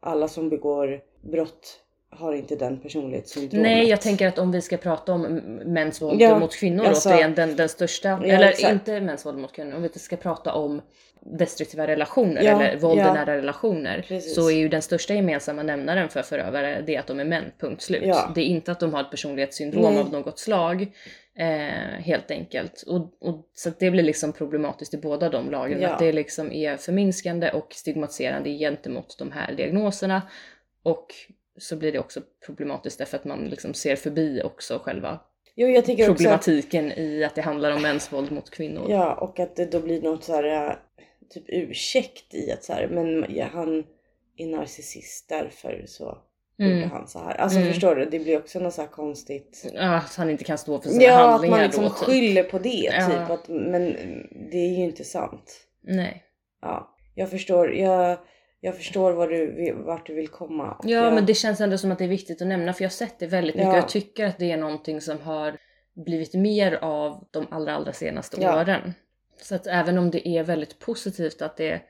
[0.00, 1.80] alla som begår brott
[2.18, 3.62] har inte den personlighetssyndromet.
[3.62, 5.22] Nej jag tänker att om vi ska prata om
[5.64, 8.72] mäns våld Ja, mot kvinnor alltså- återigen, den, den största, eller exakt.
[8.72, 10.82] inte mäns våld mot kvinnor, om vi ska prata om
[11.26, 13.14] destruktiva relationer Ja, eller våld i ja.
[13.14, 14.34] nära relationer Precis.
[14.34, 17.82] så är ju den största gemensamma nämnaren för förövare det att de är män, punkt
[17.82, 18.02] slut.
[18.04, 18.32] Ja.
[18.34, 20.02] Det är inte att de har ett personlighetssyndrom Nej.
[20.02, 20.86] av något slag.
[21.38, 22.84] Eh, helt enkelt.
[22.86, 25.80] Och, och, så det blir liksom problematiskt i båda de lagen.
[25.80, 25.88] Ja.
[25.88, 30.22] Att det liksom är förminskande och stigmatiserande gentemot de här diagnoserna.
[30.82, 31.06] Och
[31.58, 35.20] så blir det också problematiskt därför att man liksom ser förbi också själva
[35.56, 38.86] Jo också att, problematiken i att det handlar om mäns våld mot kvinnor.
[38.90, 40.72] ja, och att det då blir något så här äh,
[41.30, 43.84] typ ursäkt i att så här, men ja, han
[44.36, 46.18] är narcissist därför så
[46.58, 46.90] gjorde Mm.
[46.90, 47.34] han så här.
[47.34, 47.72] Alltså Mm.
[47.72, 48.04] förstår du?
[48.04, 49.66] Det blir också något så här konstigt.
[49.74, 51.90] Ja, att han inte kan stå för sina Ja, att handlingar man liksom då.
[51.90, 51.98] typ.
[51.98, 53.06] skyller på det Ja.
[53.10, 53.30] typ.
[53.30, 53.82] Att, men
[54.50, 55.60] det är ju inte sant.
[55.82, 56.22] Nej.
[56.62, 57.74] Ja, jag förstår.
[57.74, 58.18] Jag,
[58.64, 60.80] jag förstår vad du, vart du vill komma.
[60.82, 62.88] Ja, jag, men det känns ändå som att det är viktigt att nämna för jag
[62.88, 63.72] har sett det väldigt mycket Ja.
[63.72, 65.56] och jag tycker att det är någonting som har
[65.94, 68.60] blivit mer av de allra, allra senaste Ja.
[68.60, 68.94] åren.
[69.42, 71.80] Så att även om det är väldigt positivt att det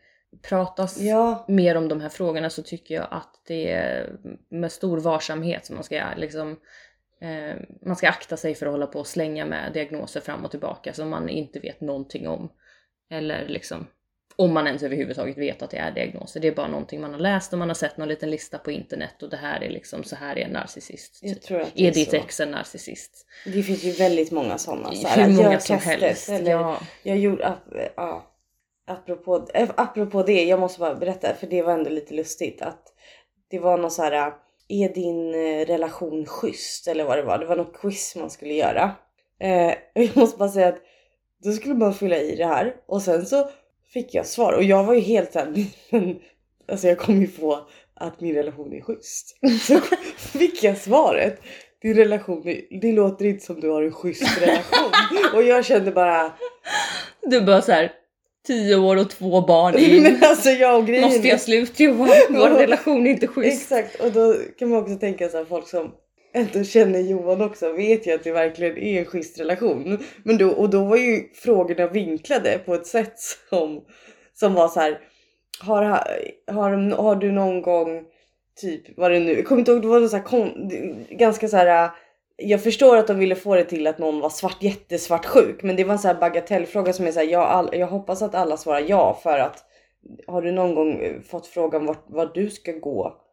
[0.43, 4.17] pratas Ja, mer om de här frågorna så tycker jag att det är
[4.49, 6.57] med stor varsamhet som man ska liksom
[7.21, 10.51] eh, man ska akta sig för att hålla på och slänga med diagnoser fram och
[10.51, 12.49] tillbaka som man inte vet någonting om.
[13.11, 13.87] Eller liksom
[14.37, 16.41] om man ens överhuvudtaget vet att det är diagnoser.
[16.41, 18.71] Det är bara någonting man har läst och man har sett någon liten lista på
[18.71, 21.19] internet och det här är liksom så här är en narcissist.
[21.23, 22.17] jag tror att det Är är ditt så.
[22.17, 23.27] ex en narcissist?
[23.45, 24.93] Det finns ju väldigt många sådana.
[24.93, 26.29] Så Hur här, många gör som testet, helst.
[26.29, 26.79] Eller, Ja.
[27.03, 28.31] Jag gjorde, ap- ja,
[28.87, 32.83] apropå, äh, apropå det, jag måste bara berätta för det var ändå lite lustigt att
[33.51, 34.33] det var någon så här,
[34.69, 37.39] är din eh, relation schysst eller vad det var?
[37.39, 38.91] Det var något quiz man skulle göra.
[39.41, 40.79] Eh, och jag måste bara säga att
[41.45, 43.51] då skulle man fylla i det här och sen så
[43.93, 45.55] fick jag svar och jag var ju helt såhär,
[46.73, 47.59] alltså jag kom ju på
[47.95, 49.37] att min relation är schysst.
[49.67, 49.81] Så
[50.39, 51.41] fick jag svaret.
[51.83, 54.91] Din relation, är- det låter inte som du har en schysst relation.
[55.35, 56.33] och jag kände bara,
[57.23, 57.93] Du bara så här
[58.47, 60.03] 10 år och två barn in.
[60.03, 62.09] men alltså jag och grejen Måste jag sluta Johan?
[62.31, 63.73] Vår relation är inte schysst.
[63.73, 65.93] Exakt och då kan man också tänka så här folk som
[66.35, 69.99] ändå känner Johan också vet ju att det verkligen är en schysst relation.
[70.23, 73.19] Men då, och då var ju frågorna vinklade på ett sätt
[73.51, 73.85] som,
[74.35, 75.01] som var så här.
[75.61, 75.83] Har,
[76.53, 78.05] har, har du någon gång
[78.61, 80.71] typ vad det nu, jag kommer inte ihåg, det var någon så här kom,
[81.11, 81.91] ganska så här.
[82.37, 85.77] Jag förstår att de ville få det till att någon var svart, jättesvart sjuk men
[85.77, 88.35] det var en så här bagatellfråga som är så här, jag, all, jag hoppas att
[88.35, 89.65] alla svarar ja för att
[90.27, 93.24] har du någon gång fått frågan vart, vart du ska gå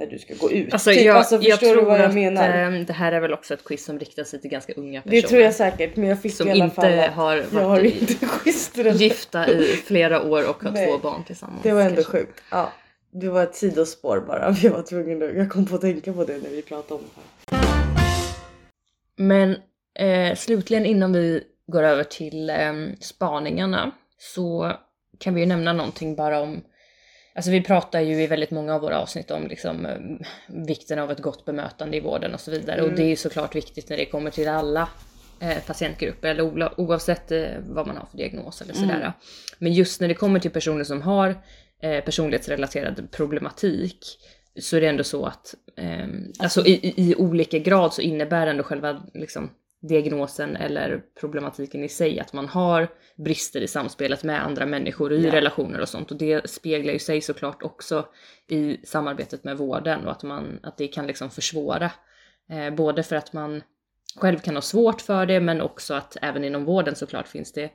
[0.00, 0.72] när du ska gå ut?
[0.72, 2.48] Alltså, Typ, jag, alltså, jag tror vad jag att menar?
[2.48, 5.22] ehm, det här är väl också ett quiz som riktar sig till ganska unga personer.
[5.22, 7.44] det tror jag säkert men jag fick som i alla inte fall att har jag
[7.60, 8.98] har varit inte schysst relation.
[8.98, 10.86] gifta i flera år och har Nej.
[10.86, 11.62] två barn tillsammans.
[11.62, 12.12] Det var ändå kanske.
[12.18, 12.42] sjukt.
[12.50, 12.72] Ja,
[13.12, 14.54] det var ett sidospår bara.
[14.62, 17.00] Jag var tvungen att, jag kom på att tänka på det när vi pratade om
[17.14, 17.60] det här.
[19.16, 19.56] Men
[19.98, 24.72] eh, slutligen innan vi går över till eh, spaningarna så
[25.18, 26.60] kan vi ju nämna någonting bara om
[27.34, 29.96] Alltså vi pratar ju i väldigt många av våra avsnitt om liksom, eh,
[30.46, 32.80] vikten av ett gott bemötande i vården och så vidare.
[32.80, 32.96] Och Mm.
[32.96, 34.88] det är ju såklart viktigt när det kommer till alla
[35.40, 38.96] eh, patientgrupper eller oavsett eh, vad man har för diagnos eller sådär.
[39.00, 39.12] Mm.
[39.58, 41.42] Men just när det kommer till personer som har
[41.82, 44.04] eh, personlighetsrelaterad problematik
[44.60, 48.46] så är det ändå så att ehm, alltså i, i, i olika grad så innebär
[48.46, 49.50] ändå själva liksom,
[49.80, 55.24] diagnosen eller problematiken i sig att man har brister i samspelet med andra människor i
[55.26, 55.32] Ja.
[55.32, 58.06] relationer och sånt och det speglar ju sig såklart också
[58.48, 61.90] i samarbetet med vården och att, man, att det kan liksom försvåra.
[62.50, 63.62] Eh, både för att man
[64.16, 67.70] själv kan ha svårt för det men också att även inom vården såklart finns det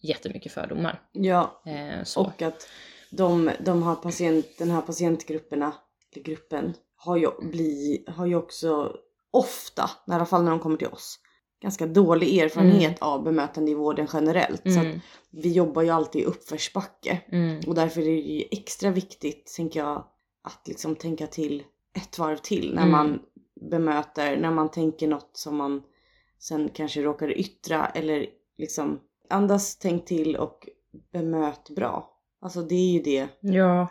[0.00, 1.00] jättemycket fördomar.
[1.12, 2.68] Ja, Eh, och att
[3.10, 5.72] de, de här patient, den här patientgrupperna,
[6.14, 8.96] eller gruppen, har ju, bli, har ju också
[9.30, 11.18] ofta, i alla fall när de kommer till oss,
[11.60, 14.62] ganska dålig erfarenhet av bemötande i vården generellt.
[14.62, 17.20] Så Mm, att vi jobbar ju alltid i uppförsbacke.
[17.28, 20.04] mm, Och därför är det ju extra viktigt, tänker jag,
[20.42, 21.62] att liksom tänka till
[21.96, 22.90] ett varv till när Mm.
[22.92, 23.20] man
[23.70, 25.82] bemöter, när man tänker något som man
[26.38, 28.26] sen kanske råkar yttra eller
[28.58, 29.00] liksom
[29.30, 30.68] andas, tänk till och
[31.12, 32.10] bemöt bra.
[32.40, 33.28] Alltså det är ju det.
[33.40, 33.86] ja,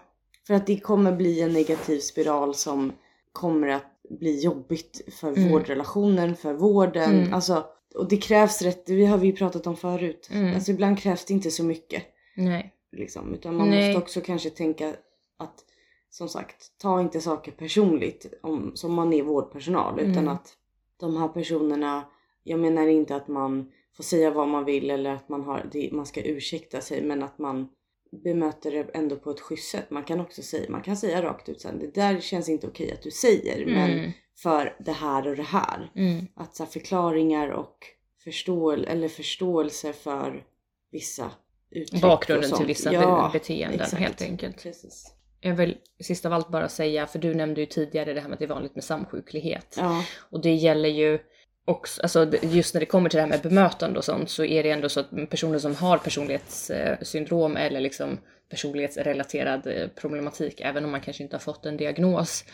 [0.47, 2.91] För att det kommer bli en negativ spiral som
[3.31, 5.51] kommer att bli jobbigt för Mm.
[5.51, 7.19] vårdrelationen, för vården.
[7.19, 7.33] Mm.
[7.33, 10.29] Alltså, och det krävs rätt, det har vi pratat om förut.
[10.31, 10.55] Mm.
[10.55, 12.03] Alltså ibland krävs det inte så mycket.
[12.35, 12.73] nej.
[12.91, 13.87] Liksom, utan man Nej.
[13.87, 14.89] måste också kanske tänka
[15.37, 15.63] att
[16.09, 20.27] som sagt, ta inte saker personligt om, som man är vårdpersonal utan Mm.
[20.27, 20.53] att
[20.99, 22.03] de här personerna,
[22.43, 25.89] jag menar inte att man får säga vad man vill eller att man, har, det,
[25.91, 27.67] man ska ursäkta sig men att man
[28.11, 29.89] bemöter det ändå på ett schysst sätt.
[29.91, 32.91] Man kan också säga, man kan säga rakt ut sen, det där känns inte okej
[32.91, 35.91] att du säger men Mm, för det här och det här.
[35.95, 37.77] mm, Att så här, förklaringar och
[38.23, 40.43] förståel eller förståelse för
[40.91, 41.31] vissa
[41.71, 44.01] uttryck Bakgrunden till vissa Ja, be- beteenden exakt.
[44.01, 44.63] helt enkelt.
[44.63, 45.13] Precis.
[45.41, 48.33] Jag vill sist av allt bara säga, för du nämnde ju tidigare det här med
[48.33, 49.75] att det är vanligt med samsjuklighet.
[49.77, 51.19] Ja, Och det gäller ju
[51.67, 54.63] också, alltså just när det kommer till det här med bemötande och sånt så är
[54.63, 60.91] det ändå så att personer som har personlighetssyndrom eller liksom personlighetsrelaterad eh, problematik, även om
[60.91, 62.45] man kanske inte har fått en diagnos,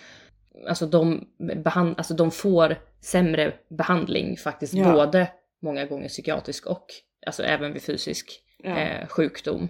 [0.67, 1.27] alltså de,
[1.63, 4.91] behand, alltså de får sämre behandling faktiskt Ja.
[4.93, 5.27] både
[5.61, 6.85] många gånger psykiatrisk och
[7.25, 8.77] alltså även vid fysisk ja.
[8.79, 9.69] eh, sjukdom.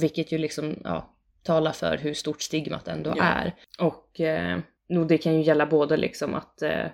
[0.00, 3.24] Vilket ju liksom ja, talar för hur stort stigmat ändå Ja.
[3.24, 3.54] är.
[3.78, 4.58] Och eh,
[5.08, 6.86] det kan ju gälla både liksom att eh,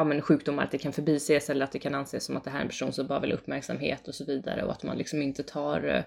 [0.00, 2.50] ja, men sjukdomar, att det kan förbises eller att det kan anses som att det
[2.50, 5.22] här är en person som bara vill uppmärksamhet och så vidare och att man liksom
[5.22, 6.02] inte tar eh,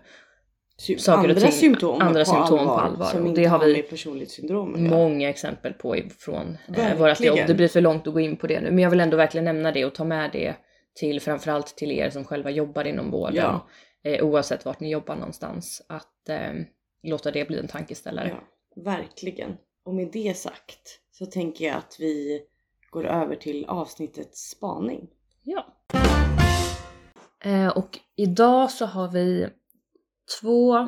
[0.78, 3.06] Sy- saker och andra ting- symptom, andra på, symptom allvar, på allvar.
[3.06, 7.40] Som Och inte det har vi personligt syndrom många exempel på från eh, vårat jobb.
[7.48, 9.46] Det blir för långt att gå in på det nu, men jag vill ändå verkligen
[9.46, 10.56] nämna det och ta med det
[10.96, 13.36] till framförallt till er som själva jobbar inom vården.
[13.36, 13.68] Ja.
[14.04, 15.86] Eh, oavsett vart ni jobbar någonstans.
[15.90, 16.54] Att eh,
[17.04, 18.28] låta det bli en tankeställare.
[18.76, 19.58] Ja, verkligen.
[19.86, 22.42] Och med det sagt så tänker jag att vi
[22.94, 25.08] går över till avsnittets spaning.
[25.44, 25.66] Ja.
[27.44, 29.50] Eh, och idag så har vi
[30.42, 30.88] två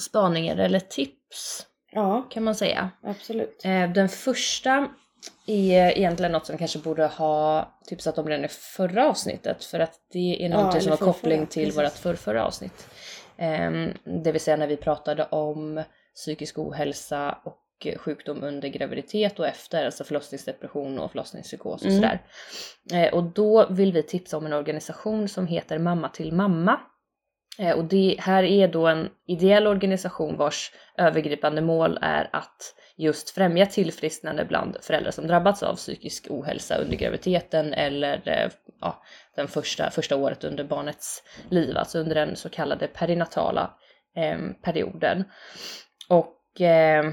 [0.00, 2.90] spaningar eller tips Ja, kan man säga.
[3.02, 3.64] absolut.
[3.64, 4.88] Eh, den första
[5.46, 10.00] är egentligen något som kanske borde ha tipsat om redan i förra avsnittet för att
[10.12, 12.88] det är någonting som eller har koppling till vårt förrförra avsnitt.
[13.36, 15.82] Ehm, det vill säga när vi pratade om
[16.14, 17.58] psykisk ohälsa och
[17.96, 22.02] sjukdom under graviditet och efter, alltså förlossningsdepression och förlossningspsykos och Mm.
[22.02, 22.20] sådär.
[22.92, 26.80] Eh, och då vill vi tipsa om en organisation som heter Mamma till mamma.
[27.58, 33.30] Eh, och det här är då en ideell organisation vars övergripande mål är att just
[33.30, 38.50] främja tillfrisknande bland föräldrar som drabbats av psykisk ohälsa under graviditeten eller eh,
[38.80, 39.02] ja,
[39.36, 43.70] den första, första året under barnets liv, alltså under den så kallade perinatala
[44.16, 45.24] eh, perioden.
[46.08, 47.12] Och eh,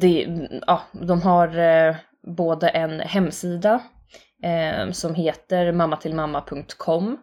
[0.00, 1.96] det, ja, de har eh,
[2.36, 3.82] både en hemsida
[4.42, 7.18] eh, som heter mammatillmamma.com.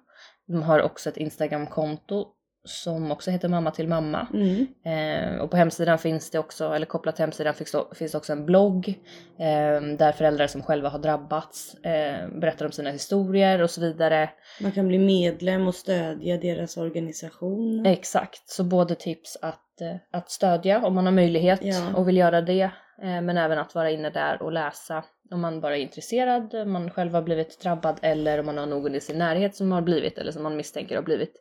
[0.47, 2.27] De har också ett Instagramkonto
[2.65, 4.27] som också heter mamma till mamma.
[4.33, 4.67] Mm.
[4.85, 8.33] Eh, och på hemsidan finns det också, eller kopplat till hemsidan finns, finns det också
[8.33, 8.87] en blogg
[9.39, 14.29] eh, där föräldrar som själva har drabbats eh, berättar om sina historier och så vidare.
[14.61, 17.85] Man kan bli medlem och stödja deras organisation.
[17.85, 21.95] Exakt, så både tips att, eh, att stödja om man har möjlighet Ja.
[21.95, 22.61] och vill göra det,
[23.01, 26.71] eh, men även att vara inne där och läsa om man bara är intresserad, om
[26.71, 29.81] man själv har blivit drabbad eller om man har någon i sin närhet som har
[29.81, 31.33] blivit eller som man misstänker har blivit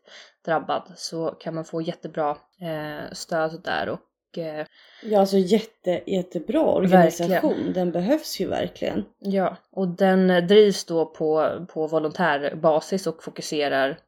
[0.45, 2.30] drabbad så kan man få jättebra
[2.61, 4.66] eh, stöd där och eh,
[5.03, 7.72] Ja, alltså jätte, jättebra organisation.
[7.74, 9.05] Den behövs ju verkligen.
[9.18, 13.99] Ja, och den eh, drivs då på, på volontärbasis och fokuserar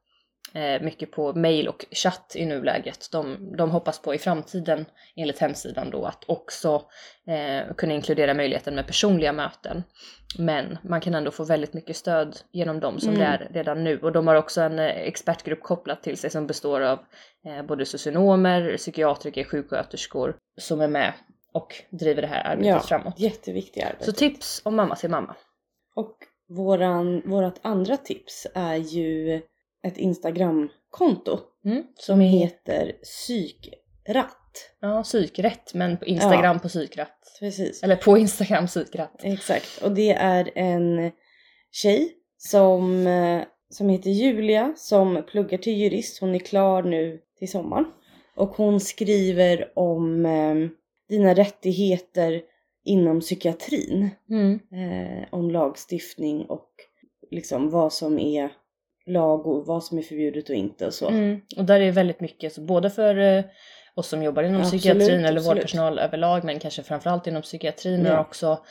[0.80, 3.08] mycket på mail och chatt i nuläget.
[3.12, 4.84] De, de hoppas på i framtiden,
[5.16, 6.82] enligt hemsidan då, att också
[7.26, 9.82] eh, kunna inkludera möjligheten med personliga möten.
[10.38, 13.20] Men man kan ändå få väldigt mycket stöd genom dem som Mm.
[13.20, 13.98] det är redan nu.
[13.98, 16.98] Och de har också en eh, expertgrupp kopplat till sig som består av
[17.46, 21.12] eh, både socionomer, psykiatriker, sjuksköterskor som är med
[21.52, 23.20] och driver det här arbetet Ja, framåt.
[23.20, 24.04] jätteviktigt arbete.
[24.04, 25.36] Så tips om mamma till mamma.
[25.94, 26.16] Och
[26.48, 29.40] våran, vårat andra tips är ju
[29.82, 34.38] ett Instagramkonto Mm, som heter psykratt.
[34.80, 37.38] Ja, psykrätt, men på Instagram på psykrätt.
[37.40, 37.82] Precis.
[37.82, 39.20] Eller på Instagram psykrätt.
[39.22, 39.82] Exakt.
[39.82, 41.10] Och det är en
[41.70, 46.20] tjej som, eh, som heter Julia som pluggar till jurist.
[46.20, 47.86] Hon är klar nu till sommaren.
[48.36, 50.54] Och hon skriver om eh,
[51.08, 52.42] dina rättigheter
[52.84, 54.10] inom psykiatrin.
[54.30, 54.60] Mm.
[54.72, 56.70] Eh, om lagstiftning och
[57.30, 58.52] liksom vad som är
[59.06, 61.08] lag och vad som är förbjudet och inte och så.
[61.08, 61.40] Mm.
[61.56, 63.44] Och där är det väldigt mycket, så både för eh,
[63.94, 65.46] oss som jobbar inom Absolut, psykiatrin eller absolut.
[65.46, 68.20] vårdpersonal överlag men kanske framförallt inom psykiatrin men Ja.
[68.20, 68.64] också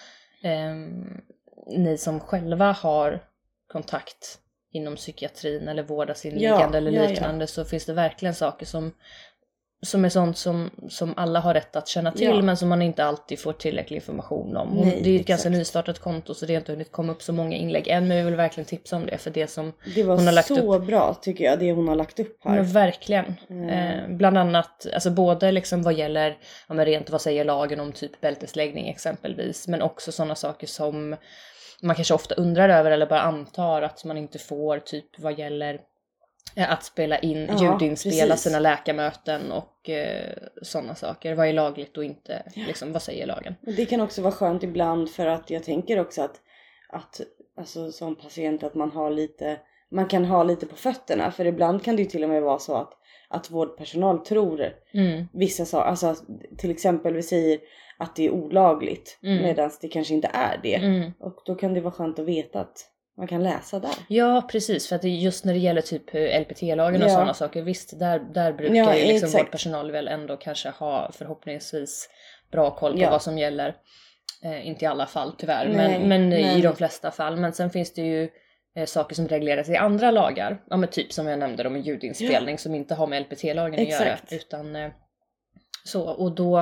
[0.44, 1.22] ehm,
[1.68, 3.24] ni som själva har
[3.68, 4.38] kontakt
[4.72, 7.10] inom psykiatrin eller vårdas inneliggande eller ja, ja.
[7.10, 8.92] liknande så finns det verkligen saker som
[9.86, 12.42] som är sånt som, som alla har rätt att känna till Ja.
[12.42, 14.70] men som man inte alltid får tillräcklig information om.
[14.70, 17.34] Nej, det är ett ganska nystartat konto så det har inte hunnit komma upp så
[17.34, 20.16] många inlägg än men vi vill verkligen tipsa om det för det som Det var
[20.16, 22.58] Hon har lagt så bra tycker jag, det hon har lagt upp här.
[22.58, 23.36] Ja, verkligen.
[23.50, 23.70] Mm.
[23.70, 27.92] Eh, bland annat, alltså både liksom vad gäller, ja men rent vad säger lagen om
[27.92, 31.16] typ bältesläggning exempelvis, men också sådana saker som
[31.82, 35.80] man kanske ofta undrar över eller bara antar att man inte får, typ vad gäller
[36.56, 38.44] att spela in, Ja, ljudinspela precis.
[38.44, 41.36] sina läkarmöten och eh, sådana saker.
[41.36, 42.64] Vad är lagligt och inte, Ja.
[42.68, 43.56] liksom, vad säger lagen?
[43.62, 46.42] Det kan också vara skönt ibland för att jag tänker också att,
[46.90, 47.22] att
[47.58, 49.58] alltså, som patient att man har lite,
[49.92, 52.60] man kan ha lite på fötterna för ibland kan det ju till och med vara
[52.60, 52.94] så att,
[53.30, 56.16] att vårdpersonal tror Mm, vissa saker, alltså
[56.58, 57.60] till exempel vi säger
[57.98, 59.44] att det är olagligt Mm.
[59.44, 60.76] medan det kanske inte är det.
[60.76, 61.12] mm.
[61.20, 62.88] Och då kan det vara skönt att veta att
[63.18, 63.92] man kan läsa där.
[64.08, 67.14] Ja precis, för att just när det gäller typ eh, LPT-lagen och Ja.
[67.14, 69.44] sådana saker, visst där, där brukar Ja, ju liksom exakt.
[69.44, 72.10] vårdpersonal väl ändå kanske ha förhoppningsvis
[72.52, 73.10] bra koll på Ja.
[73.10, 73.76] vad som gäller.
[74.44, 77.38] Eh, inte i alla fall tyvärr, Nej, men, men i men- de flesta fall.
[77.38, 78.30] Men sen finns det ju
[78.76, 80.62] eh, saker som regleras i andra lagar.
[80.70, 84.18] Ja men typ som jag nämnde med ljudinspelning som inte har med LPT-lagen att göra.
[84.32, 84.92] Utan eh,
[85.86, 86.60] så, och då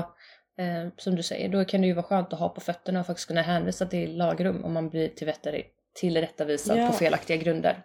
[0.57, 3.05] eh, som du säger, då kan det ju vara skönt att ha på fötterna och
[3.05, 5.51] faktiskt kunna hänvisa till lagrum om man blir tillrätta-
[5.99, 6.87] tillrättavisad Ja.
[6.87, 7.83] på felaktiga grunder.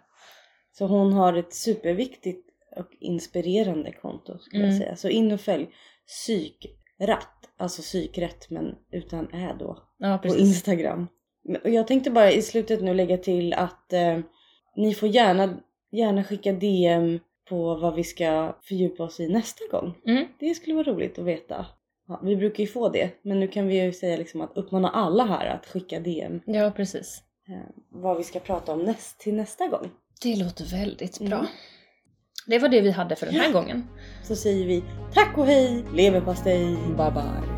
[0.71, 4.79] Så hon har ett superviktigt och inspirerande konto skulle jag Mm.
[4.81, 4.95] säga.
[4.95, 5.67] Så in och följ
[6.07, 9.77] psykratt, alltså psykrätt men utan ä då.
[9.97, 10.27] Ja, på.
[10.35, 11.07] Instagram.
[11.63, 14.19] Och jag tänkte bara i slutet nu lägga till att eh,
[14.75, 15.57] ni får gärna,
[15.91, 19.93] gärna skicka DM på vad vi ska fördjupa oss i nästa gång.
[20.07, 20.25] Mm.
[20.39, 21.65] Det skulle vara roligt att veta.
[22.07, 24.89] Ja, vi brukar ju få det, men nu kan vi ju säga liksom att uppmana
[24.89, 27.23] alla här att skicka DM Ja, precis.
[27.47, 27.57] Eh,
[27.89, 29.91] vad vi ska prata om näst, till nästa gång.
[30.21, 31.37] Det låter väldigt bra.
[31.37, 31.47] Mm.
[32.47, 33.87] Det var det vi hade för den här gången.
[34.23, 34.83] Så säger vi
[35.13, 36.75] tack och hej leverpastej!
[36.75, 37.54] Bye bye.